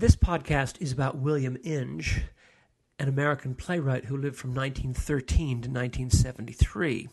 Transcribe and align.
This 0.00 0.16
podcast 0.16 0.80
is 0.80 0.92
about 0.92 1.18
William 1.18 1.58
Inge, 1.62 2.22
an 2.98 3.06
American 3.06 3.54
playwright 3.54 4.06
who 4.06 4.16
lived 4.16 4.36
from 4.36 4.54
1913 4.54 5.36
to 5.36 5.68
1973. 5.68 7.10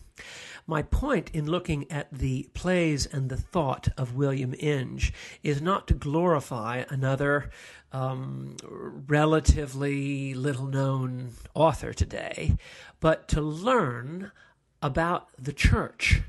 My 0.66 0.80
point 0.80 1.30
in 1.34 1.44
looking 1.44 1.84
at 1.92 2.10
the 2.10 2.48
plays 2.54 3.04
and 3.04 3.28
the 3.28 3.36
thought 3.36 3.88
of 3.98 4.14
William 4.14 4.54
Inge 4.58 5.12
is 5.42 5.60
not 5.60 5.86
to 5.88 5.92
glorify 5.92 6.84
another 6.88 7.50
um, 7.92 8.56
relatively 9.06 10.32
little 10.32 10.66
known 10.66 11.32
author 11.52 11.92
today, 11.92 12.56
but 13.00 13.28
to 13.28 13.42
learn 13.42 14.32
about 14.80 15.28
the 15.38 15.52
church 15.52 16.22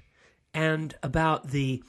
and 0.54 0.94
about 1.02 1.52
the 1.52 1.82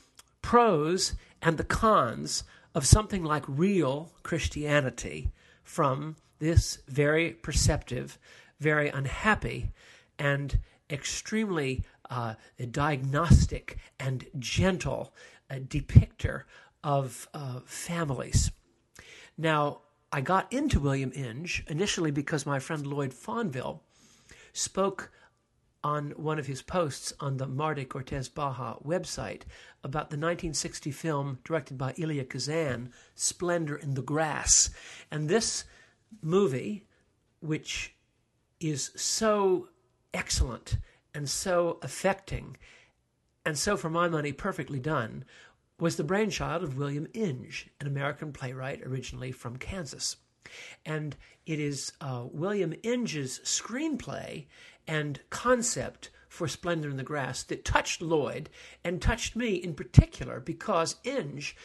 pros 0.43 1.15
and 1.43 1.59
the 1.59 1.65
cons 1.65 2.45
of 2.75 2.87
something 2.87 3.25
like 3.25 3.45
real 3.49 4.13
Christianity 4.23 5.33
from 5.63 6.17
this 6.39 6.79
very 6.89 7.33
perceptive, 7.33 8.19
very 8.59 8.89
unhappy, 8.89 9.71
and 10.19 10.59
extremely 10.89 11.85
uh, 12.09 12.35
diagnostic 12.71 13.79
and 13.99 14.27
gentle 14.39 15.15
uh, 15.51 15.55
depictor 15.57 16.43
of 16.83 17.29
uh, 17.35 17.61
families. 17.65 18.51
Now, 19.37 19.83
I 20.13 20.21
got 20.21 20.53
into 20.53 20.81
William 20.81 21.13
Inge 21.15 21.65
initially 21.69 22.11
because 22.11 22.45
my 22.45 22.59
friend 22.59 22.87
Lloyd 22.87 23.13
Fonville 23.13 23.81
spoke 24.53 25.13
on 25.83 26.11
one 26.11 26.39
of 26.39 26.47
his 26.47 26.63
posts 26.63 27.13
on 27.21 27.39
the 27.39 27.47
Marty 27.47 27.85
Cortez 27.85 28.29
Baja 28.29 28.77
website 28.85 29.43
about 29.83 30.11
the 30.11 30.17
1960 30.17 30.91
film 30.91 31.39
directed 31.45 31.79
by 31.79 31.95
Elia 31.99 32.25
Kazan, 32.25 32.93
Splendor 33.15 33.77
in 33.77 33.95
the 33.95 34.03
Grass. 34.03 34.71
And 35.11 35.29
this 35.29 35.65
movie, 36.23 36.87
which 37.41 37.95
is 38.61 38.91
so 38.95 39.69
excellent 40.13 40.77
and 41.15 41.29
so 41.29 41.79
affecting, 41.83 42.57
and 43.45 43.57
so, 43.57 43.77
for 43.77 43.89
my 43.89 44.07
money, 44.07 44.33
perfectly 44.33 44.79
done, 44.79 45.25
was 45.79 45.97
the 45.97 46.05
brainchild 46.05 46.63
of 46.63 46.77
William 46.77 47.07
Inge, 47.15 47.71
an 47.81 47.87
American 47.87 48.33
playwright 48.33 48.83
originally 48.85 49.33
from 49.33 49.57
Kansas. 49.57 50.17
And 50.85 51.17
it 51.47 51.59
is 51.59 51.93
uh, 52.01 52.27
William 52.31 52.75
Inge's 52.83 53.41
screenplay 53.45 54.47
and 54.87 55.21
concept 55.31 56.11
for 56.29 56.47
Splendor 56.47 56.89
in 56.89 56.97
the 56.97 57.03
Grass 57.03 57.43
that 57.45 57.65
touched 57.65 58.01
Lloyd 58.01 58.49
and 58.85 59.03
touched 59.03 59.35
me 59.35 59.55
in 59.55 59.75
particular 59.75 60.41
because 60.41 60.97
Inge 61.05 61.57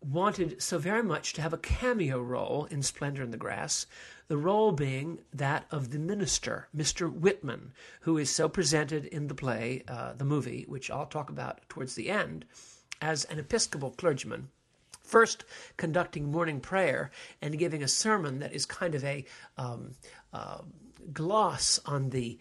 wanted 0.00 0.60
so 0.60 0.78
very 0.78 1.02
much 1.02 1.32
to 1.32 1.42
have 1.42 1.52
a 1.52 1.58
cameo 1.58 2.20
role 2.20 2.66
in 2.70 2.82
Splendor 2.82 3.22
in 3.22 3.30
the 3.30 3.36
Grass, 3.36 3.86
the 4.28 4.36
role 4.36 4.72
being 4.72 5.20
that 5.32 5.66
of 5.70 5.90
the 5.90 5.98
minister, 5.98 6.68
Mr. 6.76 7.12
Whitman, 7.12 7.72
who 8.00 8.18
is 8.18 8.30
so 8.30 8.48
presented 8.48 9.06
in 9.06 9.28
the 9.28 9.34
play, 9.34 9.84
uh, 9.88 10.12
the 10.14 10.24
movie, 10.24 10.64
which 10.68 10.90
I'll 10.90 11.06
talk 11.06 11.30
about 11.30 11.60
towards 11.68 11.94
the 11.94 12.10
end, 12.10 12.44
as 13.00 13.24
an 13.24 13.38
Episcopal 13.38 13.92
clergyman 13.92 14.48
first 15.02 15.44
conducting 15.76 16.30
morning 16.30 16.60
prayer 16.60 17.10
and 17.40 17.58
giving 17.58 17.82
a 17.82 17.88
sermon 17.88 18.38
that 18.40 18.52
is 18.52 18.66
kind 18.66 18.94
of 18.94 19.04
a 19.04 19.24
um, 19.56 19.92
uh, 20.32 20.58
gloss 21.12 21.80
on 21.86 22.10
the 22.10 22.38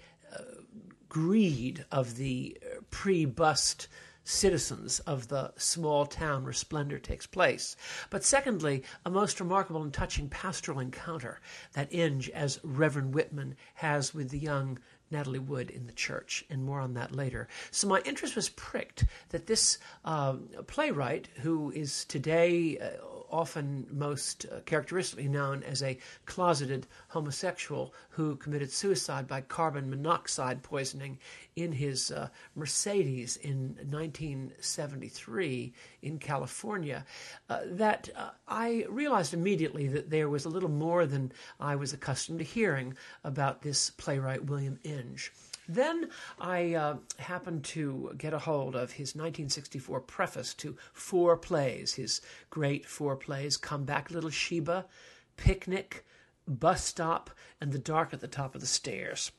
greed 1.11 1.83
of 1.91 2.15
the 2.15 2.57
pre 2.89 3.25
bust 3.25 3.89
citizens 4.23 4.99
of 5.01 5.27
the 5.27 5.51
small 5.57 6.05
town 6.05 6.43
where 6.43 6.53
splendor 6.53 6.97
takes 6.97 7.27
place. 7.27 7.75
But 8.09 8.23
secondly, 8.23 8.83
a 9.05 9.09
most 9.09 9.41
remarkable 9.41 9.83
and 9.83 9.93
touching 9.93 10.29
pastoral 10.29 10.79
encounter 10.79 11.41
that 11.73 11.93
Inge, 11.93 12.29
as 12.29 12.61
Reverend 12.63 13.13
Whitman, 13.13 13.57
has 13.75 14.13
with 14.13 14.29
the 14.29 14.39
young 14.39 14.79
Natalie 15.11 15.39
Wood 15.39 15.69
in 15.69 15.87
the 15.87 15.93
church, 15.93 16.45
and 16.49 16.63
more 16.63 16.79
on 16.79 16.93
that 16.93 17.15
later. 17.15 17.47
So 17.72 17.88
my 17.88 18.01
interest 18.05 18.35
was 18.35 18.49
pricked 18.49 19.05
that 19.29 19.47
this 19.47 19.77
uh, 20.05 20.35
playwright, 20.67 21.27
who 21.41 21.72
is 21.72 22.05
today 22.05 22.77
uh, 22.79 23.05
often 23.31 23.88
most 23.90 24.46
uh, 24.46 24.59
characteristically 24.66 25.28
known 25.28 25.64
as 25.64 25.81
a 25.81 25.97
closeted 26.25 26.86
homosexual 27.08 27.94
who 28.09 28.36
committed 28.36 28.72
suicide 28.72 29.28
by 29.28 29.42
carbon 29.42 29.90
monoxide 29.90 30.62
poisoning 30.62 31.18
in 31.56 31.72
his 31.72 32.12
uh, 32.12 32.30
Mercedes 32.56 33.38
in 33.38 33.75
1973 33.90 35.74
in 36.02 36.19
California, 36.19 37.06
uh, 37.50 37.59
that 37.66 38.09
uh, 38.16 38.30
I 38.47 38.86
realized 38.90 39.34
immediately 39.34 39.88
that 39.88 40.09
there 40.09 40.30
was 40.30 40.46
a 40.46 40.50
little 40.50 40.69
more 40.69 41.06
than 41.06 41.31
I 41.59 41.75
was 41.75 41.94
accustomed 41.94 42.40
to 42.40 42.46
hearing 42.46 42.96
about 43.24 43.62
this 43.62 43.90
playwright, 43.92 44.46
William 44.46 44.80
Inge. 44.84 45.31
Then 45.73 46.09
I 46.37 46.73
uh, 46.73 46.97
happened 47.17 47.63
to 47.65 48.13
get 48.17 48.33
a 48.33 48.39
hold 48.39 48.75
of 48.75 48.91
his 48.91 49.15
1964 49.15 50.01
preface 50.01 50.53
to 50.55 50.75
four 50.91 51.37
plays, 51.37 51.93
his 51.93 52.19
great 52.49 52.85
four 52.85 53.15
plays 53.15 53.55
Come 53.55 53.85
Back, 53.85 54.11
Little 54.11 54.29
Sheba, 54.29 54.85
Picnic, 55.37 56.05
Bus 56.45 56.83
Stop, 56.83 57.29
and 57.61 57.71
The 57.71 57.79
Dark 57.79 58.13
at 58.13 58.19
the 58.19 58.27
Top 58.27 58.53
of 58.53 58.59
the 58.59 58.67
Stairs. 58.67 59.31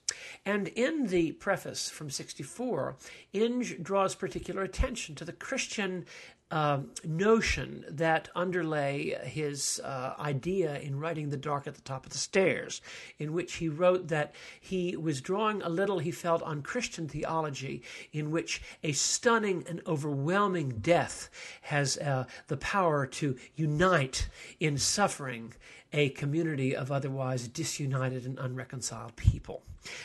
And 0.47 0.69
in 0.69 1.09
the 1.09 1.33
preface 1.33 1.91
from 1.91 2.09
64, 2.09 2.97
Inge 3.35 3.83
draws 3.83 4.15
particular 4.15 4.63
attention 4.63 5.15
to 5.17 5.27
the 5.27 5.35
Christian 5.35 6.07
uh, 6.53 6.81
notion 7.03 7.83
that 7.89 8.29
underlay 8.37 9.17
his 9.25 9.81
uh, 9.83 10.15
idea 10.19 10.79
in 10.81 11.01
writing 11.01 11.31
The 11.31 11.39
Dark 11.39 11.67
at 11.67 11.75
the 11.75 11.81
Top 11.81 12.05
of 12.05 12.13
the 12.13 12.19
Stairs, 12.19 12.83
in 13.19 13.33
which 13.33 13.55
he 13.55 13.71
wrote 13.71 14.09
that 14.09 14.35
he 14.61 14.95
was 14.95 15.23
drawing 15.23 15.63
a 15.63 15.71
little, 15.71 15.99
he 15.99 16.11
felt, 16.11 16.43
on 16.43 16.61
Christian 16.61 17.09
theology, 17.09 17.83
in 18.13 18.31
which 18.31 18.61
a 18.85 18.93
stunning 18.93 19.65
and 19.67 19.81
overwhelming 19.87 20.81
death 20.81 21.31
has 21.63 21.97
uh, 21.97 22.27
the 22.49 22.59
power 22.59 23.07
to 23.07 23.35
unite 23.57 24.29
in 24.61 24.77
suffering 24.77 25.55
a 25.95 26.11
community 26.11 26.77
of 26.77 26.93
otherwise 26.93 27.49
disunited 27.49 28.27
and 28.27 28.39
unreconciled 28.39 29.17
people. 29.17 29.63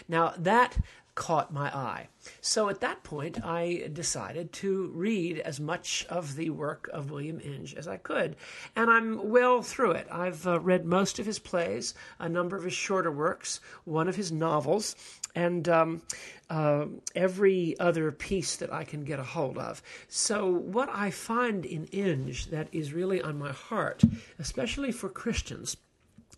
Now, 0.07 0.33
that 0.37 0.77
caught 1.17 1.51
my 1.51 1.75
eye. 1.75 2.07
So 2.41 2.69
at 2.69 2.79
that 2.81 3.03
point, 3.03 3.43
I 3.43 3.89
decided 3.91 4.53
to 4.53 4.91
read 4.93 5.39
as 5.39 5.59
much 5.59 6.05
of 6.09 6.35
the 6.35 6.51
work 6.51 6.87
of 6.93 7.09
William 7.09 7.41
Inge 7.43 7.73
as 7.73 7.87
I 7.87 7.97
could. 7.97 8.35
And 8.75 8.91
I'm 8.91 9.29
well 9.29 9.63
through 9.63 9.91
it. 9.93 10.07
I've 10.11 10.45
uh, 10.45 10.59
read 10.59 10.85
most 10.85 11.17
of 11.17 11.25
his 11.25 11.39
plays, 11.39 11.95
a 12.19 12.29
number 12.29 12.55
of 12.55 12.63
his 12.63 12.73
shorter 12.73 13.11
works, 13.11 13.59
one 13.83 14.07
of 14.07 14.15
his 14.15 14.31
novels, 14.31 14.95
and 15.33 15.67
um, 15.67 16.03
uh, 16.51 16.85
every 17.15 17.75
other 17.79 18.11
piece 18.11 18.55
that 18.57 18.71
I 18.71 18.83
can 18.83 19.03
get 19.03 19.19
a 19.19 19.23
hold 19.23 19.57
of. 19.57 19.81
So, 20.07 20.47
what 20.47 20.89
I 20.93 21.09
find 21.09 21.65
in 21.65 21.85
Inge 21.85 22.51
that 22.51 22.67
is 22.71 22.93
really 22.93 23.23
on 23.23 23.39
my 23.39 23.51
heart, 23.51 24.03
especially 24.37 24.91
for 24.91 25.09
Christians, 25.09 25.77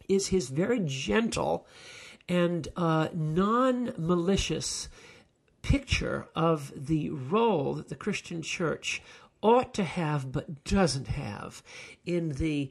is 0.08 0.28
his 0.28 0.48
very 0.48 0.80
gentle 0.86 1.68
and 2.30 2.68
uh, 2.78 3.10
non 3.14 3.92
malicious 3.98 4.88
picture 5.62 6.28
of 6.36 6.72
the 6.76 7.10
role 7.10 7.74
that 7.74 7.90
the 7.90 7.96
Christian 7.96 8.42
church 8.42 9.02
ought 9.42 9.74
to 9.74 9.84
have 9.84 10.32
but 10.32 10.64
doesn't 10.64 11.08
have 11.08 11.64
in 12.06 12.30
the 12.34 12.70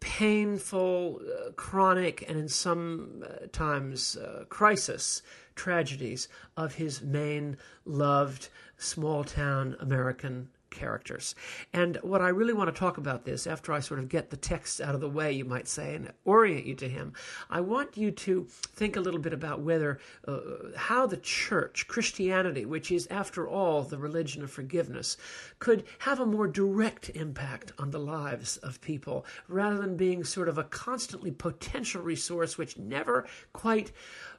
painful, 0.00 1.20
uh, 1.20 1.50
chronic, 1.52 2.24
and 2.28 2.38
in 2.38 2.48
some 2.48 3.22
uh, 3.24 3.46
times 3.52 4.16
uh, 4.16 4.44
crisis 4.48 5.22
tragedies 5.54 6.26
of 6.56 6.74
his 6.74 7.02
main 7.02 7.56
loved 7.84 8.48
small 8.78 9.24
town 9.24 9.76
American 9.78 10.48
characters. 10.70 11.34
And 11.72 11.96
what 12.02 12.20
I 12.20 12.28
really 12.28 12.52
want 12.52 12.72
to 12.72 12.78
talk 12.78 12.98
about 12.98 13.24
this, 13.24 13.46
after 13.46 13.72
I 13.72 13.80
sort 13.80 14.00
of 14.00 14.08
get 14.08 14.30
the 14.30 14.36
text 14.36 14.80
out 14.80 14.94
of 14.94 15.00
the 15.00 15.08
way, 15.08 15.32
you 15.32 15.44
might 15.44 15.68
say, 15.68 15.94
and 15.94 16.12
orient 16.24 16.66
you 16.66 16.74
to 16.76 16.88
him, 16.88 17.12
I 17.48 17.60
want 17.60 17.96
you 17.96 18.10
to 18.10 18.46
think 18.48 18.96
a 18.96 19.00
little 19.00 19.20
bit 19.20 19.32
about 19.32 19.60
whether, 19.60 19.98
uh, 20.26 20.38
how 20.76 21.06
the 21.06 21.16
church, 21.16 21.88
Christianity, 21.88 22.64
which 22.64 22.90
is 22.90 23.06
after 23.08 23.48
all 23.48 23.82
the 23.82 23.98
religion 23.98 24.42
of 24.42 24.50
forgiveness, 24.50 25.16
could 25.58 25.84
have 26.00 26.20
a 26.20 26.26
more 26.26 26.46
direct 26.46 27.10
impact 27.10 27.72
on 27.78 27.90
the 27.90 27.98
lives 27.98 28.56
of 28.58 28.80
people 28.80 29.26
rather 29.48 29.78
than 29.78 29.96
being 29.96 30.24
sort 30.24 30.48
of 30.48 30.58
a 30.58 30.64
constantly 30.64 31.30
potential 31.30 32.02
resource 32.02 32.56
which 32.56 32.78
never 32.78 33.26
quite 33.52 33.92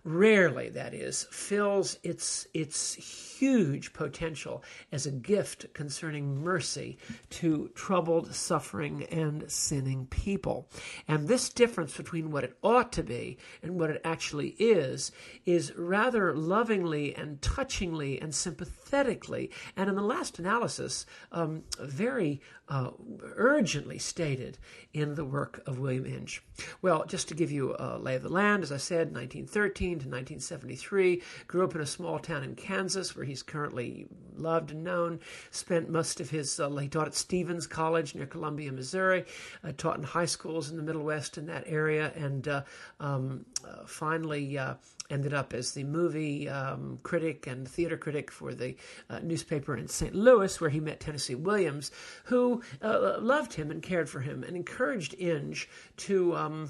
rarely 0.04 0.70
that 0.70 0.94
is 0.94 1.28
fills 1.32 1.98
its 2.04 2.48
its 2.54 2.94
huge 2.96 3.94
potential 3.94 4.64
as 4.92 5.06
a 5.06 5.12
gift 5.12 5.72
concerning 5.74 6.42
mercy 6.44 6.98
to 7.30 7.70
troubled 7.76 8.34
suffering 8.34 9.04
and 9.06 9.50
sinning 9.52 10.06
people. 10.08 10.68
And 11.08 11.28
this 11.28 11.50
difference 11.50 11.96
between 11.96 12.32
what 12.32 12.44
it 12.44 12.58
ought 12.64 12.92
to 12.94 13.04
be 13.04 13.38
and 13.62 13.80
what 13.80 13.90
it 13.90 14.02
actually 14.04 14.56
is 14.60 15.12
is 15.46 15.76
rather 15.76 16.36
lovingly 16.36 17.16
and 17.16 17.42
touchingly 17.42 18.20
and 18.22 18.34
sympathetically 18.34 18.81
pathetically, 18.92 19.50
and 19.78 19.90
in 19.90 19.96
the 19.96 20.02
last 20.02 20.38
analysis, 20.38 21.06
um, 21.32 21.64
very 21.80 22.42
uh, 22.68 22.92
urgently 23.36 23.98
stated 23.98 24.58
in 24.94 25.16
the 25.16 25.24
work 25.24 25.64
of 25.66 25.80
William 25.80 26.06
Inge. 26.06 26.44
Well, 26.82 27.06
just 27.06 27.30
to 27.30 27.34
give 27.34 27.52
you 27.52 27.74
a 27.80 27.98
lay 27.98 28.16
of 28.16 28.24
the 28.24 28.30
land, 28.30 28.64
as 28.64 28.72
I 28.72 28.78
said, 28.78 29.14
1913 29.14 29.92
to 29.92 29.96
1973, 30.10 31.22
grew 31.48 31.64
up 31.64 31.74
in 31.74 31.82
a 31.82 31.86
small 31.86 32.20
town 32.20 32.44
in 32.44 32.56
Kansas 32.56 33.16
where 33.16 33.24
he's 33.24 33.44
currently 33.44 34.08
loved 34.36 34.72
and 34.72 34.84
known. 34.84 35.22
Spent 35.52 35.90
most 35.90 36.20
of 36.20 36.30
his, 36.30 36.60
uh, 36.60 36.70
he 36.76 36.90
taught 36.90 37.08
at 37.08 37.16
Stephens 37.16 37.68
College 37.68 38.14
near 38.14 38.26
Columbia, 38.26 38.74
Missouri, 38.74 39.24
uh, 39.64 39.72
taught 39.78 39.98
in 39.98 40.04
high 40.04 40.26
schools 40.26 40.70
in 40.70 40.76
the 40.76 40.84
Middle 40.84 41.04
West 41.04 41.38
in 41.38 41.46
that 41.46 41.64
area, 41.66 42.12
and 42.16 42.48
uh, 42.48 42.64
um, 43.00 43.46
uh, 43.66 43.86
finally 43.86 44.58
uh, 44.58 44.76
ended 45.12 45.34
up 45.34 45.54
as 45.54 45.74
the 45.74 45.84
movie 45.84 46.50
um, 46.50 47.00
critic 47.04 47.48
and 47.48 47.68
theater 47.68 47.98
critic 47.98 48.32
for 48.32 48.54
the 48.54 48.76
uh, 49.10 49.20
newspaper 49.20 49.76
in 49.76 49.88
St. 49.88 50.16
Louis, 50.16 50.60
where 50.60 50.70
he 50.70 50.80
met 50.80 51.00
Tennessee 51.00 51.36
Williams, 51.36 51.92
who 52.26 52.62
uh, 52.82 53.18
loved 53.20 53.54
him 53.54 53.72
and 53.72 53.82
cared 53.84 54.10
for 54.10 54.22
him 54.22 54.44
and 54.44 54.56
encouraged 54.56 55.16
Inge 55.20 55.70
to. 55.98 56.36
Um, 56.36 56.70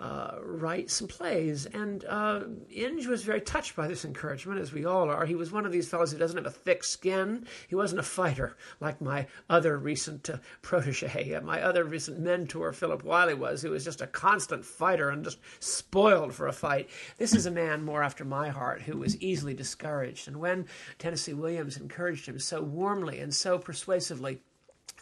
uh, 0.00 0.36
write 0.42 0.90
some 0.90 1.06
plays. 1.06 1.66
And 1.66 2.04
uh, 2.04 2.40
Inge 2.70 3.06
was 3.06 3.22
very 3.22 3.40
touched 3.40 3.76
by 3.76 3.86
this 3.86 4.04
encouragement, 4.04 4.60
as 4.60 4.72
we 4.72 4.84
all 4.84 5.08
are. 5.08 5.24
He 5.24 5.34
was 5.34 5.52
one 5.52 5.64
of 5.64 5.72
these 5.72 5.88
fellows 5.88 6.12
who 6.12 6.18
doesn't 6.18 6.36
have 6.36 6.46
a 6.46 6.50
thick 6.50 6.82
skin. 6.82 7.46
He 7.68 7.74
wasn't 7.74 8.00
a 8.00 8.04
fighter 8.04 8.56
like 8.80 9.00
my 9.00 9.26
other 9.48 9.78
recent 9.78 10.28
uh, 10.28 10.38
protege, 10.62 11.34
uh, 11.34 11.40
my 11.40 11.62
other 11.62 11.84
recent 11.84 12.18
mentor, 12.18 12.72
Philip 12.72 13.04
Wylie, 13.04 13.34
was, 13.34 13.62
who 13.62 13.70
was 13.70 13.84
just 13.84 14.00
a 14.00 14.06
constant 14.06 14.64
fighter 14.64 15.10
and 15.10 15.24
just 15.24 15.38
spoiled 15.60 16.34
for 16.34 16.48
a 16.48 16.52
fight. 16.52 16.90
This 17.16 17.34
is 17.34 17.46
a 17.46 17.50
man 17.50 17.84
more 17.84 18.02
after 18.02 18.24
my 18.24 18.48
heart 18.48 18.82
who 18.82 18.98
was 18.98 19.20
easily 19.20 19.54
discouraged. 19.54 20.28
And 20.28 20.38
when 20.38 20.66
Tennessee 20.98 21.34
Williams 21.34 21.76
encouraged 21.76 22.26
him 22.26 22.38
so 22.38 22.62
warmly 22.62 23.20
and 23.20 23.32
so 23.32 23.58
persuasively, 23.58 24.40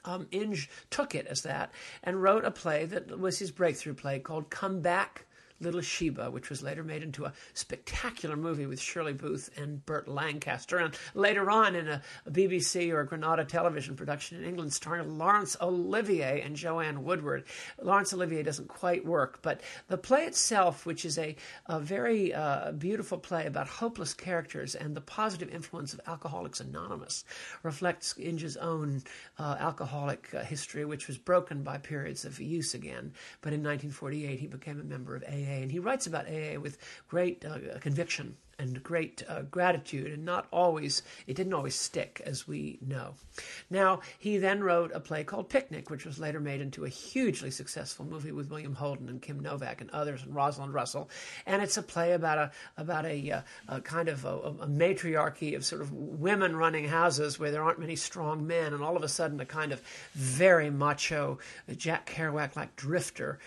um, 0.04 0.26
Inge 0.32 0.68
took 0.90 1.14
it 1.14 1.26
as 1.26 1.42
that 1.42 1.72
and 2.02 2.22
wrote 2.22 2.44
a 2.44 2.50
play 2.50 2.86
that 2.86 3.18
was 3.18 3.38
his 3.38 3.50
breakthrough 3.50 3.94
play 3.94 4.18
called 4.18 4.50
Come 4.50 4.80
Back 4.80 5.26
Little 5.62 5.80
Sheba, 5.80 6.30
which 6.30 6.50
was 6.50 6.62
later 6.62 6.82
made 6.82 7.02
into 7.02 7.24
a 7.24 7.32
spectacular 7.54 8.36
movie 8.36 8.66
with 8.66 8.80
Shirley 8.80 9.12
Booth 9.12 9.50
and 9.56 9.84
Burt 9.86 10.08
Lancaster, 10.08 10.78
and 10.78 10.96
later 11.14 11.50
on 11.50 11.74
in 11.74 11.88
a, 11.88 12.02
BBC 12.28 12.92
or 12.92 13.04
Granada 13.04 13.44
television 13.44 13.94
production 13.96 14.38
in 14.38 14.48
England 14.48 14.72
starring 14.72 15.18
Laurence 15.18 15.56
Olivier 15.60 16.40
and 16.40 16.56
Joanne 16.56 17.04
Woodward. 17.04 17.44
Laurence 17.80 18.12
Olivier 18.12 18.42
doesn't 18.42 18.68
quite 18.68 19.04
work, 19.04 19.40
but 19.42 19.60
the 19.88 19.98
play 19.98 20.24
itself, 20.24 20.86
which 20.86 21.04
is 21.04 21.18
a, 21.18 21.36
a 21.66 21.78
very 21.78 22.34
uh, 22.34 22.72
beautiful 22.72 23.18
play 23.18 23.46
about 23.46 23.68
hopeless 23.68 24.14
characters 24.14 24.74
and 24.74 24.96
the 24.96 25.00
positive 25.00 25.50
influence 25.50 25.92
of 25.92 26.00
Alcoholics 26.06 26.60
Anonymous, 26.60 27.24
reflects 27.62 28.14
Inge's 28.18 28.56
own 28.56 29.02
uh, 29.38 29.56
alcoholic 29.58 30.32
uh, 30.34 30.40
history, 30.40 30.84
which 30.84 31.06
was 31.06 31.18
broken 31.18 31.62
by 31.62 31.78
periods 31.78 32.24
of 32.24 32.40
use 32.40 32.74
again. 32.74 33.12
But 33.40 33.52
in 33.52 33.60
1948, 33.60 34.38
he 34.38 34.46
became 34.46 34.80
a 34.80 34.84
member 34.84 35.14
of 35.14 35.22
AA 35.24 35.51
and 35.54 35.70
he 35.70 35.78
writes 35.78 36.06
about 36.06 36.26
AA 36.26 36.58
with 36.58 36.78
great 37.08 37.44
uh, 37.44 37.78
conviction 37.80 38.36
and 38.62 38.82
great 38.82 39.22
uh, 39.28 39.42
gratitude, 39.42 40.12
and 40.12 40.24
not 40.24 40.46
always, 40.52 41.02
it 41.26 41.34
didn't 41.34 41.52
always 41.52 41.74
stick, 41.74 42.22
as 42.24 42.46
we 42.46 42.78
know. 42.80 43.14
Now, 43.70 44.00
he 44.18 44.36
then 44.38 44.62
wrote 44.62 44.92
a 44.94 45.00
play 45.00 45.24
called 45.24 45.48
Picnic, 45.48 45.90
which 45.90 46.06
was 46.06 46.18
later 46.18 46.38
made 46.38 46.60
into 46.60 46.84
a 46.84 46.88
hugely 46.88 47.50
successful 47.50 48.04
movie 48.04 48.30
with 48.30 48.50
William 48.50 48.74
Holden 48.74 49.08
and 49.08 49.20
Kim 49.20 49.40
Novak 49.40 49.80
and 49.80 49.90
others, 49.90 50.22
and 50.22 50.34
Rosalind 50.34 50.72
Russell. 50.72 51.10
And 51.44 51.60
it's 51.60 51.76
a 51.76 51.82
play 51.82 52.12
about 52.12 52.38
a, 52.38 52.50
about 52.76 53.04
a, 53.04 53.12
a, 53.12 53.32
uh, 53.32 53.42
a 53.68 53.80
kind 53.80 54.08
of 54.08 54.24
a, 54.24 54.54
a, 54.60 54.66
matriarchy 54.68 55.54
of 55.54 55.64
sort 55.64 55.82
of 55.82 55.92
women 55.92 56.56
running 56.56 56.88
houses 56.88 57.38
where 57.38 57.50
there 57.50 57.62
aren't 57.62 57.78
many 57.78 57.96
strong 57.96 58.46
men, 58.46 58.72
and 58.72 58.82
all 58.82 58.96
of 58.96 59.02
a 59.02 59.08
sudden 59.08 59.40
a 59.40 59.46
kind 59.46 59.72
of 59.72 59.82
very 60.14 60.70
macho 60.70 61.38
Jack 61.76 62.08
Kerouac 62.08 62.56
like 62.56 62.76
drifter 62.76 63.38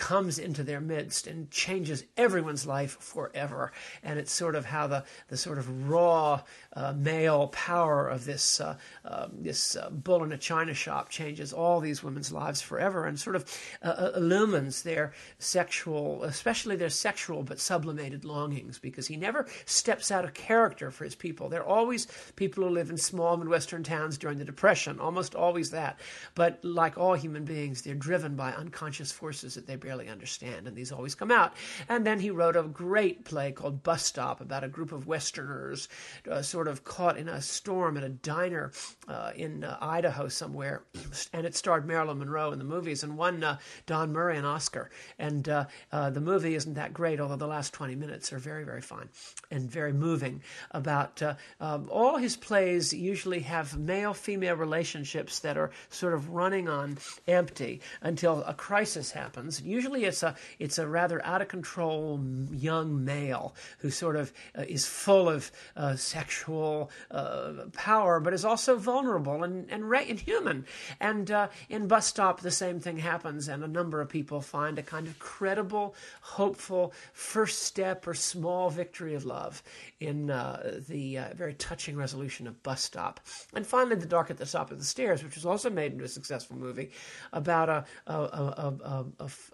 comes 0.00 0.38
into 0.38 0.64
their 0.64 0.80
midst 0.80 1.26
and 1.26 1.50
changes 1.50 2.04
everyone's 2.16 2.66
life 2.66 2.96
forever. 2.98 3.70
And 4.02 4.18
it's 4.18 4.32
sort 4.32 4.56
of 4.56 4.64
how 4.64 4.86
the, 4.86 5.04
the 5.28 5.36
sort 5.36 5.58
of 5.58 5.88
raw 5.88 6.42
uh, 6.74 6.94
male 6.94 7.48
power 7.48 8.08
of 8.08 8.24
this 8.24 8.60
uh, 8.60 8.76
uh, 9.04 9.28
this 9.32 9.76
bull 9.90 10.24
in 10.24 10.32
a 10.32 10.38
china 10.38 10.72
shop 10.72 11.10
changes 11.10 11.52
all 11.52 11.80
these 11.80 12.02
women's 12.02 12.32
lives 12.32 12.62
forever 12.62 13.04
and 13.04 13.20
sort 13.20 13.36
of 13.36 13.44
uh, 13.82 13.88
uh, 13.88 14.12
illumines 14.16 14.82
their 14.82 15.12
sexual, 15.38 16.24
especially 16.24 16.76
their 16.76 16.88
sexual 16.88 17.42
but 17.42 17.60
sublimated 17.60 18.24
longings, 18.24 18.78
because 18.78 19.06
he 19.06 19.16
never 19.16 19.46
steps 19.66 20.10
out 20.10 20.24
of 20.24 20.32
character 20.32 20.90
for 20.90 21.04
his 21.04 21.14
people. 21.14 21.48
They're 21.48 21.62
always 21.62 22.06
people 22.36 22.64
who 22.64 22.70
live 22.70 22.88
in 22.88 22.96
small 22.96 23.36
Midwestern 23.36 23.82
towns 23.82 24.16
during 24.16 24.38
the 24.38 24.44
Depression, 24.44 24.98
almost 24.98 25.34
always 25.34 25.70
that. 25.70 26.00
But 26.34 26.64
like 26.64 26.96
all 26.96 27.14
human 27.14 27.44
beings, 27.44 27.82
they're 27.82 27.94
driven 27.94 28.36
by 28.36 28.52
unconscious 28.52 29.12
forces 29.12 29.54
that 29.54 29.66
they 29.66 29.76
barely 29.90 30.08
understand, 30.08 30.68
and 30.68 30.76
these 30.76 30.92
always 30.92 31.16
come 31.16 31.32
out. 31.32 31.52
And 31.88 32.06
then 32.06 32.20
he 32.20 32.30
wrote 32.30 32.54
a 32.54 32.62
great 32.62 33.24
play 33.24 33.50
called 33.50 33.82
Bus 33.82 34.04
Stop 34.04 34.40
about 34.40 34.62
a 34.62 34.68
group 34.68 34.92
of 34.92 35.08
Westerners 35.08 35.88
uh, 36.30 36.42
sort 36.42 36.68
of 36.68 36.84
caught 36.84 37.18
in 37.18 37.28
a 37.28 37.42
storm 37.42 37.96
at 37.96 38.04
a 38.04 38.08
diner 38.08 38.70
uh, 39.08 39.32
in 39.34 39.64
uh, 39.64 39.78
Idaho 39.80 40.28
somewhere, 40.28 40.84
and 41.32 41.44
it 41.44 41.56
starred 41.56 41.88
Marilyn 41.88 42.20
Monroe 42.20 42.52
in 42.52 42.60
the 42.60 42.64
movies 42.64 43.02
and 43.02 43.18
won 43.18 43.42
uh, 43.42 43.58
Don 43.86 44.12
Murray 44.12 44.38
an 44.38 44.44
Oscar. 44.44 44.90
And 45.18 45.48
uh, 45.48 45.64
uh, 45.90 46.10
the 46.10 46.20
movie 46.20 46.54
isn't 46.54 46.74
that 46.74 46.94
great, 46.94 47.18
although 47.18 47.34
the 47.34 47.48
last 47.48 47.72
20 47.72 47.96
minutes 47.96 48.32
are 48.32 48.38
very, 48.38 48.62
very 48.62 48.82
fine 48.82 49.08
and 49.50 49.68
very 49.68 49.92
moving. 49.92 50.40
About 50.70 51.20
um, 51.58 51.88
all 51.90 52.16
his 52.16 52.36
plays 52.36 52.92
usually 52.92 53.40
have 53.40 53.76
male 53.76 54.14
female 54.14 54.54
relationships 54.54 55.40
that 55.40 55.56
are 55.58 55.72
sort 55.88 56.14
of 56.14 56.30
running 56.30 56.68
on 56.68 56.96
empty 57.26 57.80
until 58.02 58.44
a 58.44 58.54
crisis 58.54 59.10
happens. 59.10 59.60
Usually 59.70 60.04
it's 60.04 60.22
a 60.22 60.34
it's 60.58 60.78
a 60.78 60.86
rather 60.86 61.24
out 61.24 61.42
of 61.42 61.48
control 61.48 62.20
young 62.52 63.04
male 63.04 63.54
who 63.78 63.90
sort 63.90 64.16
of 64.16 64.32
uh, 64.58 64.62
is 64.68 64.86
full 64.86 65.28
of 65.28 65.50
uh, 65.76 65.96
sexual 65.96 66.90
uh, 67.10 67.52
power, 67.72 68.20
but 68.20 68.34
is 68.34 68.44
also 68.44 68.76
vulnerable 68.76 69.44
and 69.44 69.70
and, 69.70 69.84
and 69.92 70.20
human. 70.20 70.66
And 71.00 71.30
uh, 71.30 71.48
in 71.68 71.86
Bus 71.86 72.06
Stop, 72.06 72.40
the 72.40 72.50
same 72.50 72.80
thing 72.80 72.98
happens, 72.98 73.48
and 73.48 73.62
a 73.62 73.68
number 73.68 74.00
of 74.00 74.08
people 74.08 74.40
find 74.40 74.78
a 74.78 74.82
kind 74.82 75.06
of 75.06 75.18
credible, 75.18 75.94
hopeful 76.20 76.92
first 77.12 77.62
step 77.62 78.06
or 78.06 78.14
small 78.14 78.70
victory 78.70 79.14
of 79.14 79.24
love 79.24 79.62
in 80.00 80.30
uh, 80.30 80.80
the 80.88 81.18
very 81.34 81.54
touching 81.54 81.96
resolution 81.96 82.46
of 82.46 82.62
Bus 82.62 82.82
Stop. 82.82 83.20
And 83.54 83.66
finally, 83.66 83.96
The 83.96 84.06
Dark 84.06 84.30
at 84.30 84.38
the 84.38 84.46
Top 84.46 84.70
of 84.70 84.78
the 84.78 84.84
Stairs, 84.84 85.22
which 85.22 85.34
was 85.34 85.46
also 85.46 85.70
made 85.70 85.92
into 85.92 86.04
a 86.04 86.08
successful 86.08 86.56
movie 86.56 86.90
about 87.32 87.68
a, 87.68 87.84
a, 88.06 88.14
a, 88.14 89.04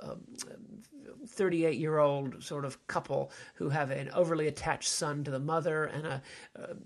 a 0.02 0.05
38 1.28 1.78
year 1.78 1.98
old 1.98 2.42
sort 2.42 2.64
of 2.64 2.86
couple 2.86 3.30
who 3.54 3.68
have 3.68 3.90
an 3.90 4.10
overly 4.10 4.46
attached 4.46 4.88
son 4.88 5.24
to 5.24 5.30
the 5.30 5.38
mother 5.38 5.84
and 5.84 6.06
a, 6.06 6.22
a 6.54 6.76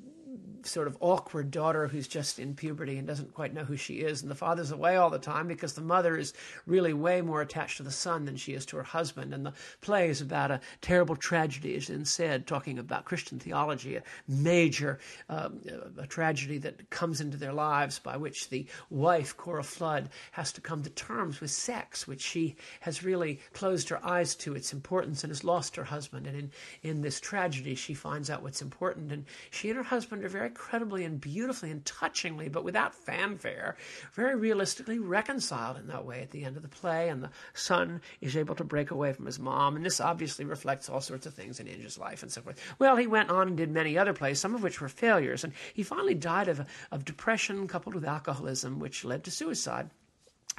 sort 0.66 0.86
of 0.86 0.96
awkward 1.00 1.50
daughter 1.50 1.88
who's 1.88 2.08
just 2.08 2.38
in 2.38 2.54
puberty 2.54 2.98
and 2.98 3.06
doesn't 3.06 3.34
quite 3.34 3.54
know 3.54 3.64
who 3.64 3.76
she 3.76 4.00
is. 4.00 4.22
And 4.22 4.30
the 4.30 4.34
father's 4.34 4.70
away 4.70 4.96
all 4.96 5.10
the 5.10 5.18
time 5.18 5.48
because 5.48 5.74
the 5.74 5.80
mother 5.80 6.16
is 6.16 6.32
really 6.66 6.92
way 6.92 7.20
more 7.20 7.40
attached 7.40 7.78
to 7.78 7.82
the 7.82 7.90
son 7.90 8.24
than 8.24 8.36
she 8.36 8.54
is 8.54 8.66
to 8.66 8.76
her 8.76 8.82
husband. 8.82 9.32
And 9.34 9.46
the 9.46 9.52
play 9.80 10.08
is 10.08 10.20
about 10.20 10.50
a 10.50 10.60
terrible 10.80 11.16
tragedy, 11.16 11.76
as 11.76 11.90
in 11.90 12.04
said, 12.04 12.46
talking 12.46 12.78
about 12.78 13.04
Christian 13.04 13.38
theology, 13.38 13.96
a 13.96 14.02
major 14.28 14.98
um, 15.28 15.60
a 15.98 16.06
tragedy 16.06 16.58
that 16.58 16.90
comes 16.90 17.20
into 17.20 17.36
their 17.36 17.52
lives 17.52 17.98
by 17.98 18.16
which 18.16 18.48
the 18.48 18.66
wife, 18.90 19.36
Cora 19.36 19.64
Flood, 19.64 20.10
has 20.32 20.52
to 20.52 20.60
come 20.60 20.82
to 20.82 20.90
terms 20.90 21.40
with 21.40 21.50
sex, 21.50 22.06
which 22.06 22.20
she 22.20 22.56
has 22.80 23.02
really 23.02 23.40
closed 23.52 23.88
her 23.88 24.04
eyes 24.04 24.34
to 24.36 24.54
its 24.54 24.72
importance 24.72 25.24
and 25.24 25.30
has 25.30 25.44
lost 25.44 25.76
her 25.76 25.84
husband. 25.84 26.26
And 26.26 26.36
in, 26.36 26.50
in 26.82 27.02
this 27.02 27.20
tragedy, 27.20 27.74
she 27.74 27.94
finds 27.94 28.30
out 28.30 28.42
what's 28.42 28.62
important. 28.62 29.12
And 29.12 29.24
she 29.50 29.68
and 29.68 29.76
her 29.76 29.82
husband 29.84 30.24
are 30.24 30.28
very 30.28 30.49
credibly 30.50 31.04
and 31.04 31.20
beautifully 31.20 31.70
and 31.70 31.84
touchingly, 31.84 32.48
but 32.48 32.64
without 32.64 32.94
fanfare, 32.94 33.76
very 34.14 34.34
realistically 34.34 34.98
reconciled 34.98 35.76
in 35.78 35.86
that 35.88 36.04
way 36.04 36.22
at 36.22 36.30
the 36.30 36.44
end 36.44 36.56
of 36.56 36.62
the 36.62 36.68
play. 36.68 37.08
And 37.08 37.22
the 37.22 37.30
son 37.54 38.00
is 38.20 38.36
able 38.36 38.54
to 38.56 38.64
break 38.64 38.90
away 38.90 39.12
from 39.12 39.26
his 39.26 39.38
mom. 39.38 39.76
And 39.76 39.84
this 39.84 40.00
obviously 40.00 40.44
reflects 40.44 40.88
all 40.88 41.00
sorts 41.00 41.26
of 41.26 41.34
things 41.34 41.60
in 41.60 41.66
Inge's 41.66 41.98
life 41.98 42.22
and 42.22 42.30
so 42.30 42.42
forth. 42.42 42.60
Well, 42.78 42.96
he 42.96 43.06
went 43.06 43.30
on 43.30 43.48
and 43.48 43.56
did 43.56 43.70
many 43.70 43.96
other 43.96 44.12
plays, 44.12 44.40
some 44.40 44.54
of 44.54 44.62
which 44.62 44.80
were 44.80 44.88
failures. 44.88 45.44
And 45.44 45.52
he 45.74 45.82
finally 45.82 46.14
died 46.14 46.48
of, 46.48 46.66
of 46.90 47.04
depression 47.04 47.68
coupled 47.68 47.94
with 47.94 48.04
alcoholism, 48.04 48.78
which 48.78 49.04
led 49.04 49.24
to 49.24 49.30
suicide. 49.30 49.90